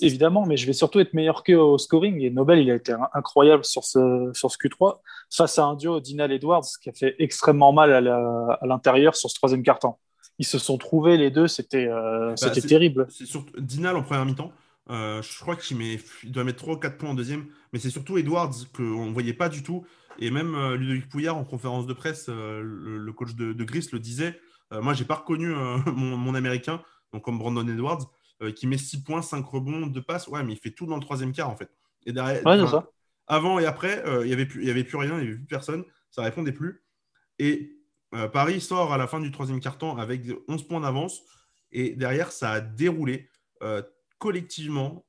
[0.00, 2.20] évidemment, mais je vais surtout être meilleur qu'eux au scoring.
[2.22, 5.00] Et Nobel, il a été incroyable sur ce, sur ce Q3
[5.30, 9.34] face à un duo Dinal Edwards qui a fait extrêmement mal à l'intérieur sur ce
[9.34, 9.98] troisième quart-temps.
[10.42, 13.06] Ils se sont trouvés les deux, c'était euh, bah, terrible.
[13.10, 14.52] C'est surtout Dinal en première mi-temps.
[14.90, 18.18] Euh, je crois qu'il doit mettre 3 ou 4 points en deuxième, mais c'est surtout
[18.18, 19.86] Edwards qu'on ne voyait pas du tout.
[20.18, 24.00] Et même euh, Ludovic Pouillard en conférence de presse, le, coach de, de, Gris le
[24.00, 24.36] disait.
[24.72, 25.46] moi, j'ai pas reconnu
[25.86, 28.10] mon, mon, américain, donc comme Brandon Edwards.
[28.56, 30.26] Qui met 6 points, 5 rebonds, 2 passes.
[30.26, 31.70] Ouais, mais il fait tout dans le troisième quart, en fait.
[32.04, 32.42] Et derrière,
[33.28, 35.84] avant et après, il n'y avait, plus, avait plus rien, il n'y avait plus personne.
[36.10, 36.82] Ça répondait plus.
[37.38, 37.81] Et
[38.14, 41.20] euh, Paris sort à la fin du troisième quart-temps avec 11 points d'avance.
[41.70, 43.28] Et derrière, ça a déroulé
[44.18, 45.04] collectivement.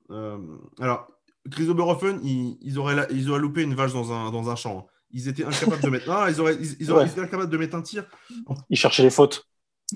[0.80, 1.08] alors,
[1.52, 4.80] Chris Oberhofen, ils, auraient ils auraient loupé une vache dans un, dans un champ.
[4.80, 4.92] Hein.
[5.12, 6.10] Ils étaient incapables de mettre.
[6.10, 8.06] Ah, ils auraient, ils, auraient été incapables de mettre un tir.
[8.70, 9.46] Ils cherchaient les fautes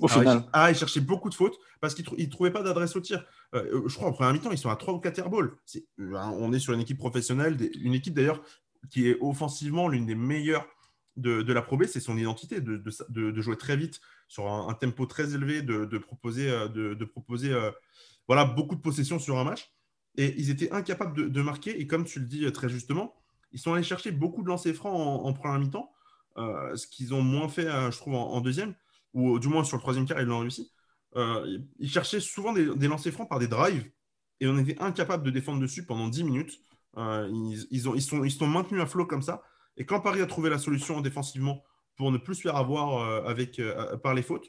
[0.00, 0.44] au ah, final.
[0.52, 3.24] ah, ils cherchaient beaucoup de fautes parce qu'ils ne trouvaient pas d'adresse au tir.
[3.54, 5.52] Euh, euh, je crois en première mi-temps, ils sont à 3 ou 4 airballs.
[6.00, 8.42] Euh, on est sur une équipe professionnelle, une équipe d'ailleurs
[8.90, 10.66] qui est offensivement l'une des meilleures
[11.18, 15.34] de, la Pro c'est son identité, de, de, jouer très vite sur un, tempo très
[15.34, 17.54] élevé, de, proposer, de, proposer
[18.26, 19.72] voilà, beaucoup de possessions sur un match.
[20.16, 21.80] Et ils étaient incapables de, marquer.
[21.80, 23.14] Et comme tu le dis très justement,
[23.52, 25.92] ils sont allés chercher beaucoup de lancers francs en, première mi-temps,
[26.36, 28.74] ce qu'ils ont moins fait, je trouve, en deuxième
[29.14, 30.70] ou du moins sur le troisième quart, ils l'ont réussi.
[31.16, 33.90] Euh, ils cherchaient souvent des, lancers francs par des drives
[34.40, 36.60] et on était incapable de défendre dessus pendant 10 minutes.
[36.96, 37.28] Euh,
[37.70, 39.42] ils, ont, ils, sont, ils sont maintenus à flot comme ça.
[39.78, 41.62] Et quand Paris a trouvé la solution défensivement
[41.96, 43.60] pour ne plus se faire avoir euh, avec,
[44.02, 44.46] par les fautes,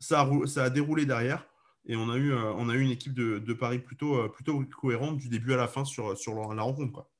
[0.00, 1.46] ça a, déroulé derrière.
[1.86, 5.28] Et on a eu, on a eu une équipe de, Paris plutôt, plutôt cohérente du
[5.28, 6.92] début à la fin sur, sur la rencontre.
[6.92, 7.10] Quoi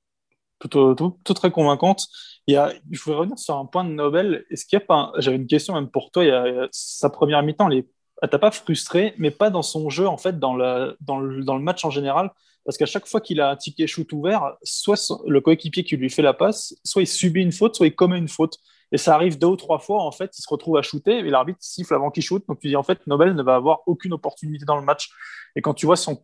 [0.58, 2.08] tout, très convaincante.
[2.46, 4.44] Il y a, je voudrais revenir sur un point de Nobel.
[4.50, 6.24] Est-ce qu'il y pas, j'avais une question même pour toi.
[6.24, 7.84] Il y a, sa première mi-temps, elle
[8.30, 11.84] t'a pas frustré, mais pas dans son jeu en fait, dans le, dans le match
[11.84, 12.32] en général,
[12.68, 16.10] parce qu'à chaque fois qu'il a un ticket shoot ouvert, soit le coéquipier qui lui
[16.10, 18.58] fait la passe, soit il subit une faute, soit il commet une faute.
[18.92, 21.22] Et ça arrive deux ou trois fois, en fait, il se retrouve à shooter, et
[21.30, 22.44] l'arbitre siffle avant qu'il shoot.
[22.46, 25.08] Donc tu dis, en fait, Nobel ne va avoir aucune opportunité dans le match.
[25.56, 26.22] Et quand tu vois son,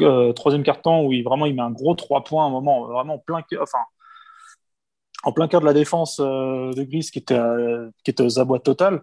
[0.00, 2.86] euh, troisième carton où il, vraiment il met un gros trois points à un moment,
[2.86, 3.84] vraiment en plein cœur, enfin,
[5.22, 8.38] en plein cœur de la défense euh, de Gris qui était, euh, qui était aux
[8.38, 9.02] abois total,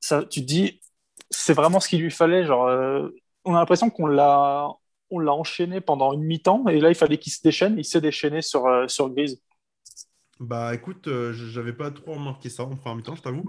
[0.00, 0.80] ça, tu te dis,
[1.28, 2.46] c'est vraiment ce qu'il lui fallait.
[2.46, 3.10] Genre,
[3.44, 4.70] on a l'impression qu'on l'a,
[5.10, 7.78] on l'a enchaîné pendant une mi-temps, et là, il fallait qu'il se déchaîne.
[7.78, 9.40] Il s'est déchaîné sur, sur Grise.
[10.40, 13.44] Bah écoute, j'avais pas trop remarqué ça en première mi-temps, je t'avoue.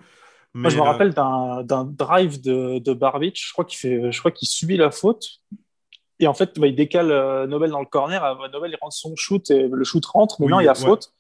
[0.54, 3.38] Moi, je me euh, rappelle d'un drive de, de Barbic.
[3.38, 5.42] Je crois qu'il fait, je crois qu'il subit la faute.
[6.20, 8.24] Et en fait, bah, il décale euh, Nobel dans le corner.
[8.24, 10.38] Euh, Nobel, il rentre son shoot et le shoot rentre.
[10.40, 11.12] Mais non, il y a faute.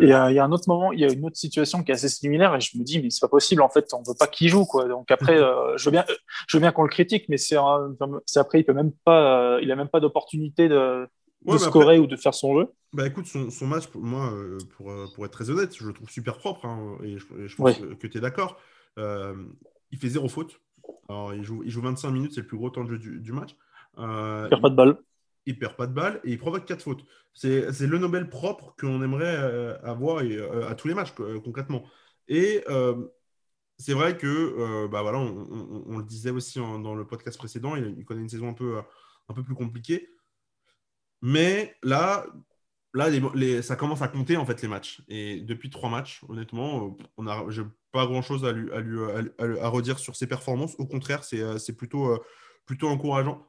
[0.00, 1.90] Et euh, il y a un autre moment, il y a une autre situation qui
[1.90, 2.54] est assez similaire.
[2.54, 3.62] Et je me dis, mais c'est pas possible.
[3.62, 4.66] En fait, on veut pas qu'il joue.
[4.66, 4.86] Quoi.
[4.86, 6.04] Donc après, je veux bien,
[6.46, 9.76] je veux bien qu'on le critique, mais c'est après, il peut même pas, il a
[9.76, 11.08] même pas d'opportunité de,
[11.46, 12.68] de scorer ou de faire son jeu.
[12.92, 14.32] Bah écoute, son, son match, pour moi,
[14.76, 16.66] pour, pour, être très honnête, je le trouve super propre.
[16.66, 18.58] Hein, et, je, pense que, tu es d'accord.
[18.98, 20.60] il fait zéro faute.
[21.08, 23.20] Alors, il joue, il joue 25 minutes, c'est le plus gros temps de jeu du,
[23.20, 23.56] du match.
[23.98, 24.98] Euh, il perd pas de balle.
[25.46, 27.04] Il perd pas de balle et il provoque quatre fautes.
[27.34, 31.84] C'est le Nobel propre qu'on aimerait euh, avoir euh, à tous les matchs, concrètement.
[32.28, 32.64] Et
[33.76, 38.22] c'est vrai que, bah voilà, on, le disait aussi dans le podcast précédent, il, connaît
[38.22, 38.78] une saison un peu,
[39.28, 40.08] un peu plus compliquée.
[41.20, 42.24] Mais là,
[42.94, 45.02] là les, ça commence à compter en fait les matchs.
[45.08, 47.44] Et depuis trois matchs, honnêtement, on a,
[47.92, 49.00] pas grand chose à, lui, à, lui,
[49.60, 50.76] à, redire sur ses performances.
[50.78, 52.18] Au contraire, c'est plutôt,
[52.64, 53.46] plutôt encourageant.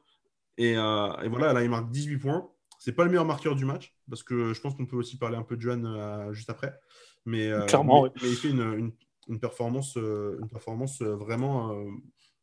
[0.60, 2.48] Euh, et, voilà, là, il marque 18 points.
[2.78, 5.36] C'est pas le meilleur marqueur du match, parce que je pense qu'on peut aussi parler
[5.36, 6.78] un peu de Johan euh, juste après.
[7.24, 8.92] Mais, euh, Clairement, il fait une,
[9.28, 11.74] une, performance, une performance vraiment,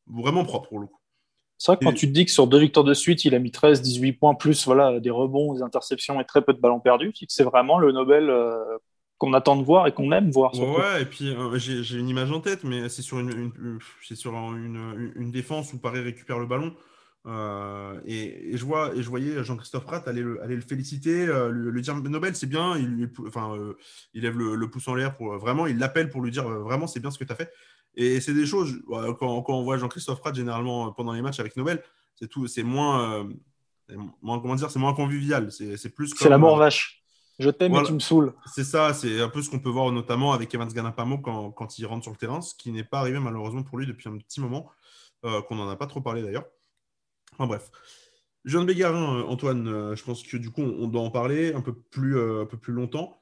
[0.07, 0.99] vraiment propre pour le coup.
[1.57, 3.39] C'est vrai que quand tu te dis que sur deux victoires de suite, il a
[3.39, 6.81] mis 13, 18 points, plus voilà, des rebonds, des interceptions et très peu de ballons
[6.81, 8.29] perdus, c'est vraiment le Nobel
[9.17, 10.53] qu'on attend de voir et qu'on aime voir.
[10.59, 13.79] Ouais, et puis j'ai une image en tête, mais c'est sur, une,
[14.13, 16.75] sur une, une, défense où Paris récupère le ballon.
[17.25, 21.49] Euh, et, je vois, et je voyais Jean-Christophe Pratt aller le, aller le féliciter, euh,
[21.49, 22.77] lui, dire Nobel, c'est bien.
[22.77, 23.77] Il, enfin, euh,
[24.13, 26.99] il lève le, pouce en l'air pour vraiment, il l'appelle pour lui dire vraiment, c'est
[26.99, 27.51] bien ce que tu as fait.
[27.95, 28.81] Et c'est des choses,
[29.19, 31.81] quand, quand on voit Jean-Christophe Pratt généralement pendant les matchs avec Nobel,
[32.15, 33.29] c'est tout, c'est moins,
[34.21, 35.51] moins, comment dire, c'est moins convivial.
[35.51, 36.13] C'est plus.
[36.17, 37.03] C'est la mort vache.
[37.39, 38.33] Je t'aime et tu me saoules.
[38.45, 41.79] C'est ça, c'est un peu ce qu'on peut voir notamment avec Evans Ganapamo quand, quand
[41.79, 44.17] il rentre sur le terrain, ce qui n'est pas arrivé malheureusement pour lui depuis un
[44.17, 44.69] petit moment,
[45.21, 46.45] qu'on n'en a pas trop parlé d'ailleurs.
[47.33, 47.71] Enfin bref.
[48.45, 51.61] Jean Bégarin, euh, Antoine, euh, je pense que du coup, on doit en parler un
[51.61, 53.21] peu plus, euh, un peu plus longtemps.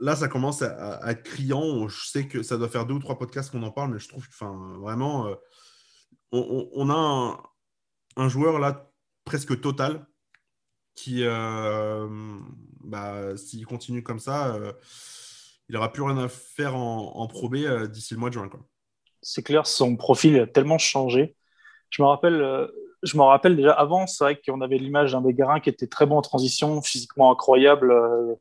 [0.00, 1.88] là, ça commence à, être criant.
[1.88, 4.08] Je sais que ça doit faire deux ou trois podcasts qu'on en parle, mais je
[4.08, 5.34] trouve enfin, vraiment,
[6.32, 7.42] on, a
[8.16, 8.90] un, joueur là
[9.24, 10.06] presque total
[10.94, 14.56] qui, bah, s'il continue comme ça,
[15.68, 17.56] il n'aura plus rien à faire en, en Pro B
[17.90, 18.50] d'ici le mois de juin.
[19.22, 21.36] C'est clair, son profil a tellement changé
[21.90, 22.66] je me rappelle, euh,
[23.02, 26.06] je me rappelle déjà avant, c'est vrai qu'on avait l'image d'un Bégarin qui était très
[26.06, 27.90] bon en transition, physiquement incroyable.
[27.90, 28.34] Euh,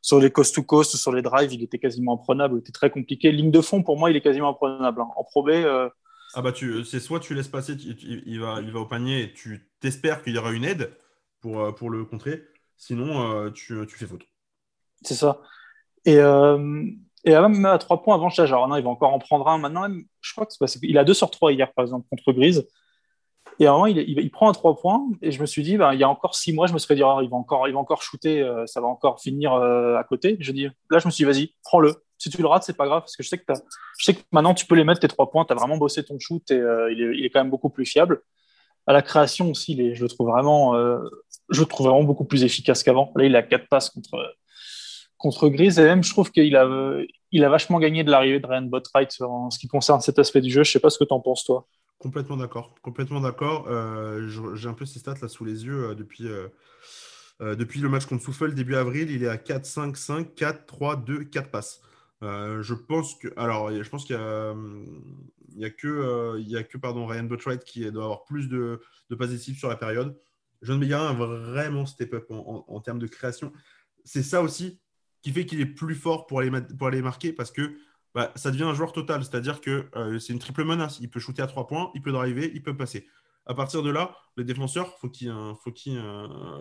[0.00, 3.32] sur les coast-to-coast, sur les drives, il était quasiment imprenable, il était très compliqué.
[3.32, 5.00] Ligne de fond, pour moi, il est quasiment imprenable.
[5.00, 5.08] Hein.
[5.16, 5.50] En Pro B.
[5.50, 5.88] Euh,
[6.34, 9.32] ah bah tu, c'est soit tu laisses passer, il, va, il va au panier et
[9.32, 10.94] tu t'espères qu'il y aura une aide
[11.40, 12.44] pour, pour le contrer.
[12.76, 14.24] Sinon, tu, tu, fais faute.
[15.02, 15.40] C'est ça.
[16.04, 16.20] Et,
[17.28, 18.28] et même à trois points avant,
[18.68, 19.58] non, il va encore en prendre un.
[19.58, 22.32] Maintenant, même, je crois que c'est qu'il a 2 sur 3 hier, par exemple, contre
[22.32, 22.66] Grise.
[23.60, 25.92] Et à un moment, il, prend un 3 points et je me suis dit, ben,
[25.92, 27.74] il y a encore 6 mois, je me serais dit, oh, il, va encore, il
[27.74, 30.36] va encore shooter, euh, ça va encore finir euh, à côté.
[30.38, 31.94] Je dis, là, je me suis dit, vas-y, prends-le.
[32.18, 34.76] Si tu le rates, c'est pas grave parce que je sais que, maintenant, tu peux
[34.76, 37.30] les mettre tes 3 points, tu as vraiment bossé ton shoot et euh, il, est,
[37.30, 38.22] quand même beaucoup plus fiable.
[38.86, 40.74] À la création aussi, je, le trouve vraiment,
[41.50, 43.12] je le trouve vraiment beaucoup plus efficace qu'avant.
[43.16, 44.34] Là, il a 4 passes contre,
[45.18, 49.14] contre Grise et même, je trouve qu'il a, vachement gagné de l'arrivée de Ryan Botwright
[49.20, 50.64] en ce qui concerne cet aspect du jeu.
[50.64, 51.66] Je sais pas ce que tu en penses, toi.
[51.98, 52.76] Complètement d'accord.
[52.80, 53.66] Complètement d'accord.
[53.68, 56.48] Euh, j'ai un peu ces stats là sous les yeux euh, depuis, euh,
[57.56, 59.10] depuis le match contre Souffle début avril.
[59.10, 61.80] Il est à 4, 5, 5, 4, 3, 2, 4 passes.
[62.22, 63.28] je pense que.
[63.36, 64.54] Alors, je pense qu'il y a,
[65.54, 68.48] il y a que, il y a que pardon, Ryan Botwright qui doit avoir plus
[68.48, 68.80] de,
[69.10, 70.16] de passes décisives sur la période.
[70.62, 73.52] John Bégarin a vraiment step up en, en, termes de création.
[74.04, 74.80] C'est ça aussi
[75.22, 77.76] qui fait qu'il est plus fort pour aller, pour aller marquer parce que
[78.14, 79.22] bah, ça devient un joueur total.
[79.22, 80.98] C'est-à-dire que euh, c'est une triple menace.
[81.00, 83.06] Il peut shooter à trois points, il peut driver, il peut passer.
[83.46, 86.02] À partir de là, les défenseurs, faut qu'il faut qu'ils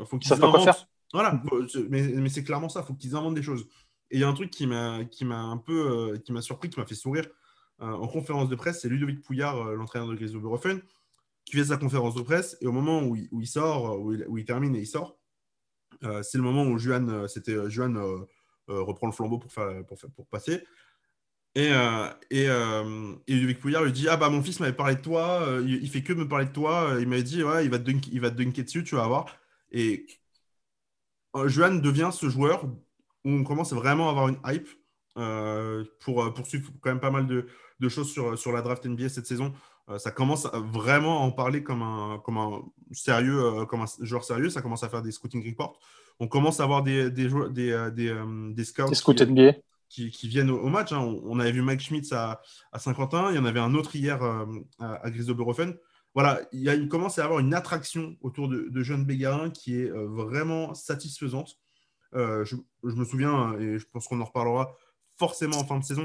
[0.05, 0.87] faut qu'ils inventent.
[1.13, 1.41] Voilà,
[1.89, 2.83] mais, c'est clairement ça.
[2.83, 3.67] Faut qu'ils inventent des choses.
[4.09, 6.41] Et il y a un truc qui m'a qui m'a un peu euh, qui m'a
[6.41, 7.25] surpris, qui m'a fait sourire
[7.81, 10.81] euh, en conférence de presse, c'est Ludovic Pouillard, l'entraîneur de Gris Oberhofen,
[11.45, 12.57] qui fait sa conférence de presse.
[12.61, 14.87] Et au moment où il, où il sort, où il, où il, termine et il
[14.87, 15.19] sort,
[16.01, 17.97] c'est le moment où Juan, c'était Juan
[18.67, 20.63] reprend le flambeau pour faire, pour, faire, pour passer.
[21.57, 24.93] Et, euh, et, euh, et, Ludovic Pouillard lui dit Ah bah mon fils m'avait parlé
[24.93, 27.71] de toi, euh, il, fait que me parler de toi, il m'avait dit Ouais, il
[27.71, 29.25] va, te il va te dunker dessus, tu vas voir.
[29.71, 30.05] Et
[31.45, 34.69] Johan devient ce joueur où on commence vraiment à avoir une hype
[35.99, 37.47] pour poursuivre quand même pas mal de,
[37.79, 39.51] de, choses sur, sur la draft NBA cette saison.
[39.97, 44.51] ça commence vraiment à en parler comme un, comme un sérieux, comme un joueur sérieux.
[44.51, 45.79] Ça commence à faire des scouting reports.
[46.19, 48.15] On commence à avoir des, des, des, des,
[48.53, 48.89] des scouts.
[48.89, 49.53] Des scouts NBA
[49.89, 50.91] qui, viennent au, match.
[50.91, 50.99] Hein.
[50.99, 52.41] On, avait vu Mike Schmitz à,
[52.77, 54.45] Saint-Quentin, il y en avait un autre hier euh,
[54.79, 55.11] à, à
[56.13, 59.51] voilà, il, y a, il commence à y avoir une attraction autour de, de Bégarin
[59.51, 61.57] qui est vraiment satisfaisante.
[62.13, 64.73] Je, je, me souviens, et je pense qu'on en reparlera
[65.17, 66.03] forcément en fin de saison,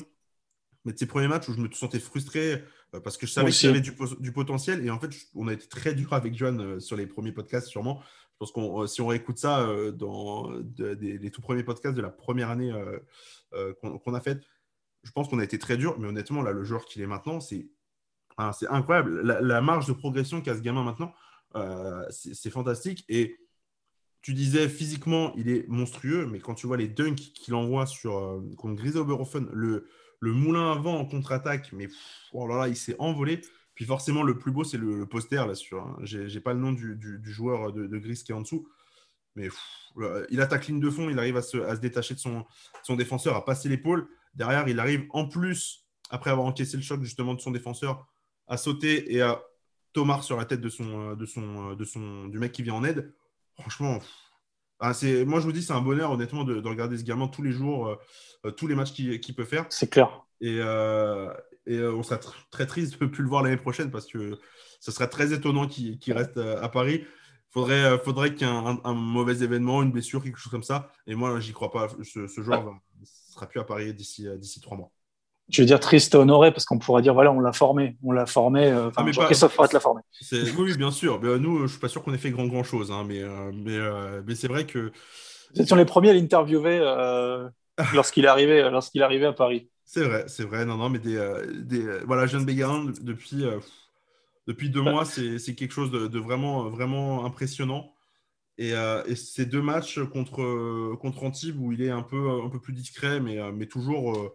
[0.85, 2.63] mais de ces premiers matchs où je me sentais frustré
[3.05, 4.85] parce que je savais qu'il y avait du, du, potentiel.
[4.85, 8.03] Et en fait, on a été très dur avec Johan sur les premiers podcasts, sûrement.
[8.43, 10.51] Pense qu'on si on réécoute ça dans
[10.81, 12.75] les tout premiers podcasts de la première année
[13.53, 14.43] qu'on a faite,
[15.05, 15.97] je pense qu'on a été très dur.
[16.01, 17.69] Mais honnêtement, là, le joueur qu'il est maintenant, c'est
[18.69, 19.21] incroyable.
[19.21, 21.13] La, marge de progression qu'a ce gamin maintenant,
[22.11, 23.05] c'est fantastique.
[23.09, 23.39] Et
[24.23, 28.43] tu disais physiquement, il est monstrueux, mais quand tu vois les dunks qu'il envoie sur,
[28.57, 29.87] contre Grise Oberhofen, le,
[30.19, 31.87] le moulin à vent en contre-attaque, mais
[32.33, 33.41] oh là là, il s'est envolé.
[33.75, 35.83] Puis forcément, le plus beau, c'est le, poster là sur.
[35.83, 35.97] Hein.
[36.03, 38.69] J'ai pas le nom du, joueur de, Gris qui est en dessous,
[39.35, 39.49] mais
[40.31, 42.45] il attaque ligne de fond, il arrive à se, détacher de son,
[42.83, 44.09] son défenseur, à passer l'épaule.
[44.35, 48.07] Derrière, il arrive en plus, après avoir encaissé le choc justement de son défenseur,
[48.47, 49.43] à sauter et à
[49.93, 52.85] tomar sur la tête de son, de son, de son, du mec qui vient en
[52.85, 53.15] aide.
[53.59, 54.01] Franchement,
[54.85, 54.93] ah,
[55.27, 57.87] moi, je vous dis, c'est un bonheur, honnêtement, de, regarder ce gamin tous les jours,
[57.87, 57.97] euh,
[58.47, 59.65] euh, tous les matchs qu'il peut faire.
[59.71, 60.27] C'est clair.
[60.41, 61.33] Et, euh,
[61.67, 62.21] on serait
[62.51, 64.39] très triste de ne plus le voir l'année prochaine parce que
[64.81, 67.03] ce serait très étonnant qu'il reste à Paris.
[67.05, 70.91] Il faudrait, faudrait qu'il y ait un, mauvais événement, une blessure, quelque chose comme ça.
[71.07, 71.89] Et moi, j'y crois pas.
[72.03, 74.27] Ce, joueur ne sera plus à Paris d'ici
[74.61, 74.91] trois mois
[75.53, 78.13] je veux dire triste et honoré parce qu'on pourrait dire voilà on l'a formé on
[78.13, 80.01] l'a formé euh, ah, Christophe l'a formé
[80.57, 82.91] oui bien sûr mais, nous je suis pas sûr qu'on ait fait grand grand chose
[82.91, 84.93] hein, mais euh, mais, euh, mais c'est vrai que
[85.55, 86.79] vous étiez les premiers à l'interviewer
[87.95, 90.99] lorsqu'il est arrivé lorsqu'il est arrivé à Paris c'est vrai c'est vrai non non mais
[90.99, 91.19] des,
[91.65, 93.45] des voilà jeune Bégarin depuis
[94.47, 97.93] depuis deux mois c'est quelque chose de, vraiment vraiment impressionnant
[98.59, 98.73] et,
[99.07, 102.73] et, ces deux matchs contre contre Antibes où il est un peu un peu plus
[102.73, 104.33] discret mais mais toujours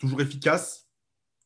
[0.00, 0.88] toujours efficace.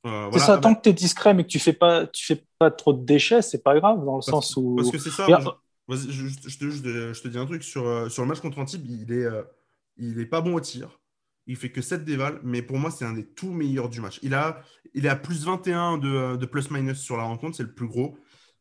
[0.06, 2.44] Euh, c'est ça, tant que tu es discret mais que tu fais pas, tu fais
[2.58, 4.76] pas trop de déchets, c'est pas grave dans le sens où.
[4.76, 5.26] Parce que c'est ça.
[5.26, 9.24] je, je, te, dis un truc sur, euh, sur le match contre Antibes, il est,
[9.24, 9.42] euh,
[9.96, 11.00] il est pas bon au tir.
[11.46, 14.18] Il fait que 7 dévals, mais pour moi, c'est un des tout meilleurs du match.
[14.22, 14.62] Il, a,
[14.94, 18.16] il est à plus 21 de, de plus-minus sur la rencontre, c'est le plus gros.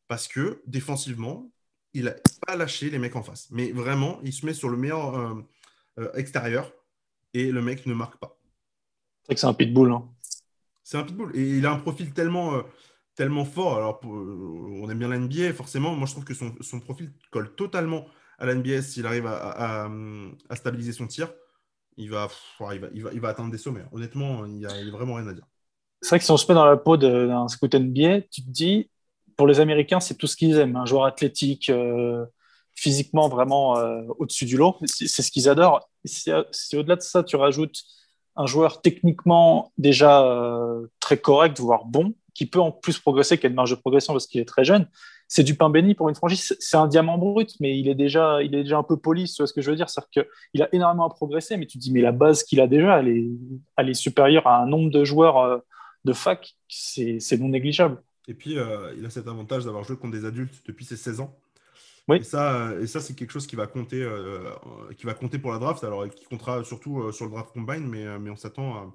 [0.07, 1.49] Parce que défensivement,
[1.93, 2.15] il n'a
[2.45, 3.47] pas lâché les mecs en face.
[3.51, 5.45] Mais vraiment, il se met sur le meilleur
[6.15, 6.73] extérieur
[7.33, 8.37] et le mec ne marque pas.
[9.21, 9.91] C'est vrai que c'est un pitbull.
[9.91, 10.09] Hein.
[10.83, 11.31] C'est un pitbull.
[11.35, 12.61] Et il a un profil tellement, euh,
[13.15, 13.77] tellement fort.
[13.77, 15.95] Alors, euh, on aime bien l'NBA, forcément.
[15.95, 18.05] Moi, je trouve que son, son profil colle totalement
[18.37, 21.31] à l'NBA s'il arrive à, à, stabiliser son tir.
[21.97, 22.27] Il va,
[22.73, 23.83] il, va, il, va, atteindre des sommets.
[23.91, 25.45] Honnêtement, il n'y a, vraiment rien à dire.
[26.01, 28.49] C'est vrai que si on se met dans la peau d'un scout NBA, tu te
[28.49, 28.89] dis,
[29.37, 30.75] pour les Américains, c'est tout ce qu'ils aiment.
[30.75, 32.25] Un joueur athlétique, euh,
[32.75, 33.73] physiquement vraiment
[34.17, 34.77] au-dessus du lot.
[34.85, 35.89] C'est ce qu'ils adorent.
[36.05, 37.83] Si, si au-delà de ça, tu rajoutes
[38.35, 43.45] un joueur techniquement déjà euh, très correct, voire bon, qui peut en plus progresser, qui
[43.45, 44.87] a une marge de progression parce qu'il est très jeune,
[45.33, 46.55] c'est du pain béni pour une franchise.
[46.59, 49.41] C'est un diamant brut, mais il est déjà, il est déjà un peu poli, tu
[49.41, 51.83] vois ce que je veux dire C'est-à-dire qu'il a énormément à progresser, mais tu te
[51.83, 53.25] dis, mais la base qu'il a déjà, elle est,
[53.77, 55.57] elle est supérieure à un nombre de joueurs euh,
[56.05, 57.99] de fac, c'est non négligeable.
[58.27, 61.21] Et puis, euh, il a cet avantage d'avoir joué contre des adultes depuis ses 16
[61.21, 61.35] ans.
[62.07, 62.17] Oui.
[62.17, 64.51] Et ça, et ça c'est quelque chose qui va, compter, euh,
[64.97, 67.87] qui va compter pour la draft, alors qui comptera surtout euh, sur le draft combine,
[67.87, 68.93] mais, euh, mais on s'attend à,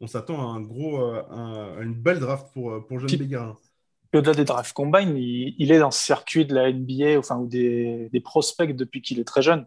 [0.00, 1.00] on s'attend à un gros,
[1.80, 3.56] une belle draft pour, pour Jeune Bégarin.
[4.12, 8.08] Au-delà des draft combine, il, est dans ce circuit de la NBA, enfin, ou des,
[8.12, 9.66] des prospects depuis qu'il est très jeune.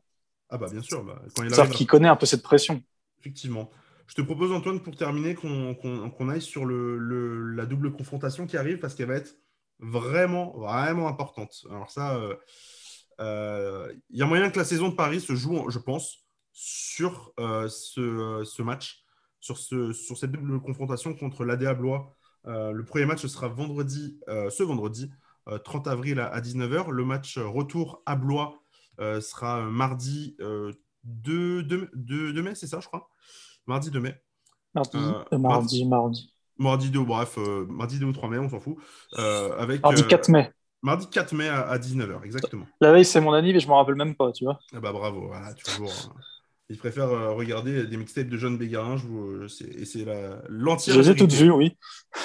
[0.50, 1.04] Ah bah bien sûr.
[1.04, 2.84] Bah, cest qu'il connaît un peu cette pression.
[3.20, 3.72] Effectivement.
[4.08, 8.80] Je te propose, Antoine, pour terminer, qu'on aille sur le, la double confrontation qui arrive,
[8.80, 9.36] parce qu'elle va être
[9.80, 11.66] vraiment, vraiment importante.
[11.70, 12.36] Alors ça, il euh,
[13.22, 17.68] euh, y a moyen que la saison de Paris se joue, je pense, sur euh,
[17.70, 19.04] ce, match,
[19.40, 22.16] sur, ce, sur cette double confrontation contre l'ADA Blois.
[22.46, 25.12] Le premier match sera vendredi, ce vendredi,
[25.64, 26.90] 30 avril à, 19h.
[26.90, 28.62] Le match retour à Blois
[28.98, 30.38] sera mardi
[31.04, 33.10] 2, 2 mai, c'est ça, je crois?
[33.68, 34.22] Mardi 2 mai.
[34.74, 34.98] Mardi,
[35.32, 36.34] mardi, mardi.
[36.58, 38.78] Mardi 2, bref, euh, mardi 2 ou 3 mai, on s'en fout.
[39.18, 40.52] Euh, avec, mardi 4 mai.
[40.82, 42.66] Mardi 4 mai à, 19h, exactement.
[42.82, 44.60] La veille, c'est mon anniv et je m'en rappelle même pas, tu vois.
[44.74, 45.90] Ah bah bravo, voilà, toujours.
[46.74, 46.76] Hein.
[46.76, 50.06] Il préfère regarder des mixtapes de John Bégarin, je et c'est
[50.50, 50.96] l'entière.
[50.96, 51.78] Je les ai toutes vues, oui.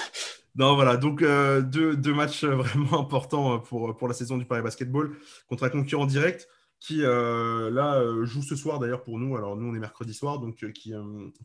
[0.56, 5.12] Non, voilà, donc deux, deux, matchs vraiment importants pour, pour la saison du Paris Basketball
[5.46, 6.48] contre un concurrent direct
[6.80, 9.36] qui, là, joue ce soir d'ailleurs pour nous.
[9.36, 10.92] Alors, nous, on est mercredi soir, donc qui,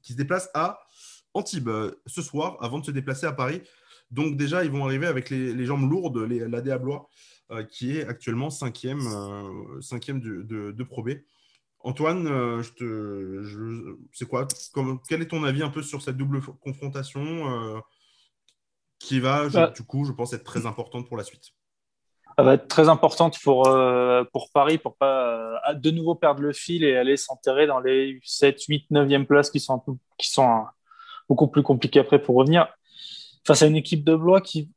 [0.01, 0.79] qui se déplace à
[1.33, 3.61] Antibes euh, ce soir avant de se déplacer à Paris.
[4.11, 7.09] Donc déjà, ils vont arriver avec les, jambes lourdes, l'AD Blois,
[7.51, 11.09] euh, qui est actuellement cinquième, euh, cinquième de, de, Pro B.
[11.83, 12.25] Antoine,
[12.61, 14.47] je te, c'est quoi
[15.07, 17.81] Quel est ton avis un peu sur cette double confrontation
[18.99, 19.73] qui va, Bah.
[19.75, 21.51] du coup, je pense, être très importante pour la suite?
[22.37, 26.41] Elle va être très importante pour, euh, pour Paris pour pas euh, de nouveau perdre
[26.41, 29.91] le fil et aller s'enterrer dans les 7, 8, 9e places qui sont, un peu,
[30.17, 30.63] qui sont euh,
[31.29, 32.67] beaucoup plus compliquées après pour revenir.
[33.45, 34.69] Face à une équipe de Blois qui,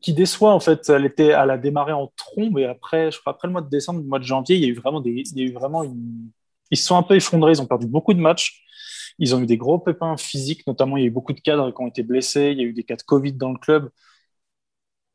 [0.00, 0.88] qui déçoit, en fait.
[0.88, 4.00] Elle, était, a démarré en trombe et après, je crois, après le mois de décembre,
[4.00, 5.84] le mois de janvier, il y a eu vraiment, des, il y a eu vraiment.
[6.70, 8.62] Ils se sont un peu effondrés, ils ont perdu beaucoup de matchs.
[9.18, 11.70] Ils ont eu des gros pépins physiques, notamment il y a eu beaucoup de cadres
[11.70, 13.90] qui ont été blessés, il y a eu des cas de Covid dans le club.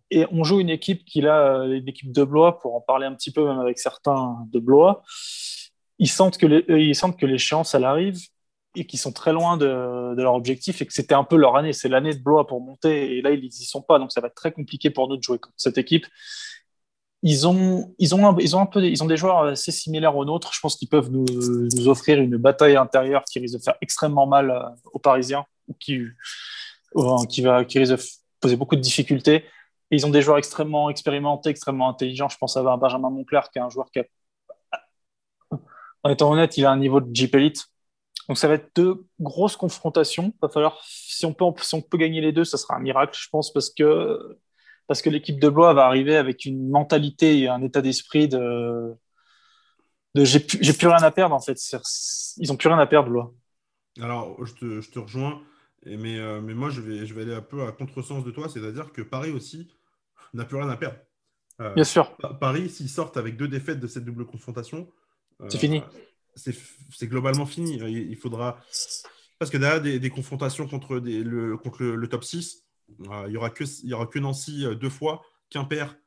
[0.10, 3.16] Et on joue une équipe qui a une équipe de Blois, pour en parler un
[3.16, 5.04] petit peu même avec certains de Blois.
[6.00, 8.20] Ils sentent que les, ils sentent que l'échéance elle arrive
[8.76, 11.74] et qu'ils sont très loin de, leur objectif et que c'était un peu leur année.
[11.74, 14.28] C'est l'année de Blois pour monter et là ils n'y sont pas, donc ça va
[14.28, 16.06] être très compliqué pour nous de jouer contre cette équipe.
[17.24, 20.26] Ils ont, ils ont, ils ont un peu, ils ont des joueurs assez similaires aux
[20.26, 20.54] nôtres.
[20.54, 24.76] Je pense qu'ils peuvent nous, offrir une bataille intérieure qui risque de faire extrêmement mal
[24.92, 26.02] aux Parisiens ou qui,
[27.30, 28.02] qui va, qui risque de
[28.40, 29.46] poser beaucoup de difficultés.
[29.92, 32.30] Ils ont des joueurs extrêmement expérimentés, extrêmement intelligents.
[32.30, 34.06] Je pense à Benjamin Monclerc, qui est un joueur qui a.
[36.04, 37.68] En étant honnête, il a un niveau de Jeep Elite.
[38.28, 40.34] Donc ça va être deux grosses confrontations.
[40.42, 43.18] Va falloir, si on, peut, si on peut gagner les deux, ça sera un miracle,
[43.20, 44.38] je pense, parce que,
[44.88, 48.94] parce que l'équipe de Blois va arriver avec une mentalité et un état d'esprit de.
[50.16, 51.58] de j'ai plus, rien à perdre, en fait.
[52.38, 53.34] Ils n'ont plus rien à perdre, Blois.
[54.00, 55.42] Alors, je te, je te rejoins.
[55.86, 58.48] Mais, euh, mais moi, je vais, je vais aller un peu à contresens de toi,
[58.50, 59.68] c'est-à-dire que Paris aussi
[60.34, 60.98] n'a plus rien à perdre.
[61.60, 62.16] Euh, Bien sûr.
[62.40, 64.88] Paris, s'ils sortent avec deux défaites de cette double confrontation,
[65.50, 65.84] c'est euh, fini.
[66.36, 67.78] C'est globalement fini.
[67.78, 68.60] Il, faudra.
[69.40, 72.64] Parce que derrière des, confrontations contre, le, contre le, top 6,
[73.00, 73.64] il n'y aura, que,
[73.94, 75.98] aura que Nancy deux fois, Quimper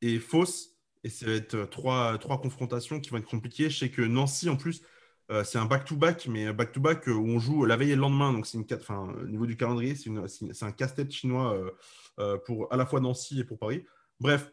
[0.00, 0.70] et Fausse.
[1.04, 3.70] Et ça va être trois, trois confrontations qui vont être compliquées.
[3.70, 4.82] Je sais que Nancy, en plus,
[5.30, 8.32] euh, c'est un back-to-back, mais back-to-back euh, où on joue la veille et le lendemain.
[8.32, 11.58] Donc, c'est une enfin, au niveau du calendrier, c'est un casse-tête chinois
[12.18, 13.84] euh, pour à la fois Nancy et pour Paris.
[14.20, 14.52] Bref,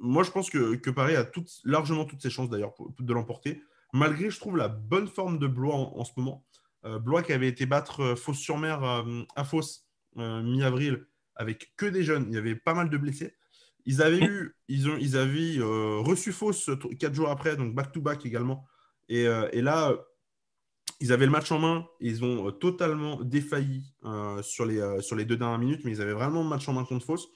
[0.00, 1.28] moi, je pense que, Paris a
[1.64, 5.74] largement toutes ses chances d'ailleurs de l'emporter, malgré, je trouve, la bonne forme de Blois
[5.74, 6.44] en, ce moment.
[7.00, 9.84] Blois qui avait été battre Fos-sur-Mer à Fos
[10.16, 12.26] mi-avril avec que des jeunes.
[12.28, 13.34] Il y avait pas mal de blessés.
[13.86, 16.52] Ils avaient eu, ils ont, ils avaient reçu Fos
[16.98, 18.66] quatre jours après, donc back-to-back également.
[19.08, 19.94] Et, euh, là,
[21.00, 21.86] ils avaient le match en main.
[22.00, 26.02] Ils ont totalement défailli euh, sur, les, euh, sur les deux dernières minutes, mais ils
[26.02, 27.28] avaient vraiment le match en main contre Fausse.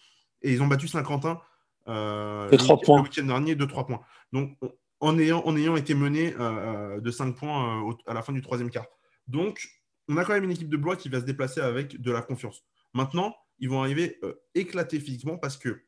[0.43, 1.41] Et ils ont battu Saint-Quentin
[1.89, 2.99] euh, le, points.
[2.99, 4.01] le week-end dernier de 3 points.
[4.33, 4.57] Donc,
[5.01, 8.87] en ayant, en ayant été mené de 5 points à la fin du troisième quart.
[9.27, 9.69] Donc,
[10.09, 12.23] on a quand même une équipe de Blois qui va se déplacer avec de la
[12.23, 12.65] confiance.
[12.95, 14.21] Maintenant, ils vont arriver
[14.55, 15.83] éclatés physiquement parce que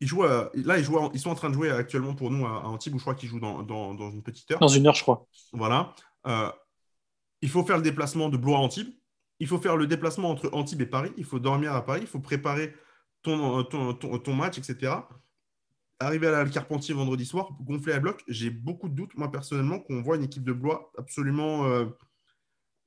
[0.00, 2.30] ils jouent à, là, ils, jouent à, ils, sont en train de jouer actuellement pour
[2.30, 4.58] nous à, à Antibes, où je crois qu'ils jouent dans, dans, dans, une petite heure.
[4.58, 5.26] Dans une heure, je crois.
[5.52, 5.94] Voilà.
[6.26, 6.50] Euh,
[7.40, 8.92] il faut faire le déplacement de Blois à Antibes.
[9.38, 11.12] Il faut faire le déplacement entre Antibes et Paris.
[11.16, 12.00] Il faut dormir à Paris.
[12.02, 12.74] Il faut préparer
[13.22, 14.92] ton, ton, match, etc.
[15.98, 18.22] Arriver à la Carpentier vendredi soir, gonfler à bloc.
[18.28, 21.86] J'ai beaucoup de doutes, moi, personnellement, qu'on voit une équipe de Blois absolument, euh,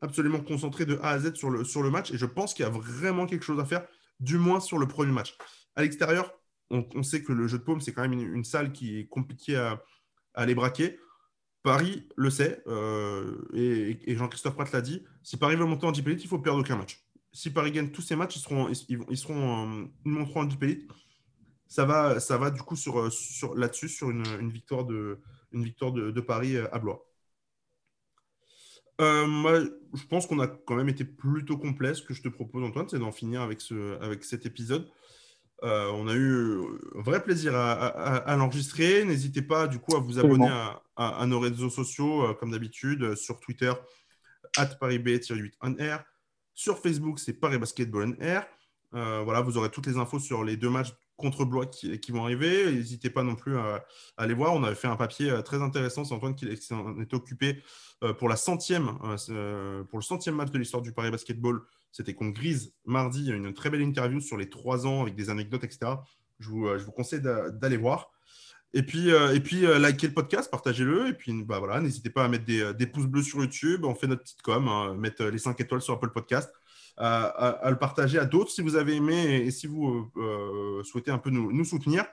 [0.01, 2.11] absolument concentrée de A à Z sur le, match.
[2.11, 3.85] Et je pense qu'il y a vraiment quelque chose à faire,
[4.19, 5.37] du moins sur le premier match.
[5.75, 6.33] À l'extérieur,
[6.69, 9.57] on, sait que le jeu de paume, c'est quand même une, salle qui est compliquée
[9.57, 9.83] à,
[10.33, 10.97] à aller braquer.
[11.63, 16.07] Paris le sait, euh, et, Jean-Christophe Pratt l'a dit, si Paris veut monter en Deep
[16.07, 17.02] Elite, il faut perdre aucun match.
[17.33, 20.49] Si Paris gagne tous ses matchs, ils, seront, ils, ils seront, ils monteront en.
[21.67, 25.19] Ça va, ça va du coup sur, sur, là-dessus, sur une, une, victoire, de,
[25.51, 27.03] une victoire de, de Paris à Blois.
[29.01, 29.59] Euh, moi,
[29.93, 31.93] je pense qu'on a quand même été plutôt complet.
[31.93, 34.87] Ce que je te propose, Antoine, c'est d'en finir avec, ce, avec cet épisode.
[35.63, 36.59] Euh, on a eu
[36.95, 39.05] un vrai plaisir à, à, à l'enregistrer.
[39.05, 43.15] N'hésitez pas du coup à vous abonner à, à nos réseaux sociaux, euh, comme d'habitude,
[43.15, 43.73] sur Twitter,
[44.57, 46.03] at ParisB-8OnAir.
[46.53, 48.45] Sur Facebook, c'est Paris Basketball Air.
[48.93, 52.23] Euh, voilà, vous aurez toutes les infos sur les deux matchs contre Blois qui, vont
[52.23, 52.71] arriver.
[52.71, 53.85] N'hésitez pas non plus à,
[54.17, 54.53] à, aller voir.
[54.53, 56.03] On avait fait un papier très intéressant.
[56.03, 57.63] C'est Antoine qui, s'en est occupé
[58.19, 58.97] pour, la centième,
[59.89, 61.61] pour le centième match de l'histoire du Paris Basketball
[61.93, 63.29] c'était contre Grise mardi.
[63.31, 65.91] Une très belle interview sur les trois ans avec des anecdotes, etc.
[66.39, 68.11] Je vous conseille d'aller voir.
[68.73, 71.07] Et puis, euh, et puis euh, likez le podcast, partagez-le.
[71.07, 73.85] Et puis, bah, voilà, n'hésitez pas à mettre des, des, pouces bleus sur YouTube.
[73.85, 76.51] On fait notre petite com, hein, mettre les 5 étoiles sur Apple Podcast,
[76.97, 80.83] à, à, à le partager à d'autres si vous avez aimé et, si vous euh,
[80.83, 82.05] souhaitez un peu nous, nous, soutenir.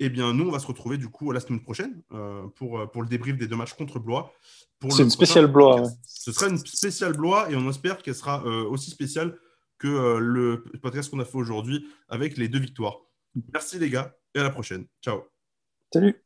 [0.00, 2.02] Eh bien, nous, on va se retrouver du coup la semaine prochaine
[2.56, 4.32] pour, pour le débrief des deux matchs contre Blois.
[4.90, 5.82] C'est une spéciale Blois.
[5.82, 5.88] Ouais.
[6.06, 9.38] Ce sera une spéciale Blois et on espère qu'elle sera euh, aussi spéciale
[9.78, 12.98] que euh, le podcast qu'on a fait aujourd'hui avec les deux victoires.
[13.52, 14.86] Merci les gars et à la prochaine.
[15.02, 15.31] Ciao.
[15.92, 16.16] Salut.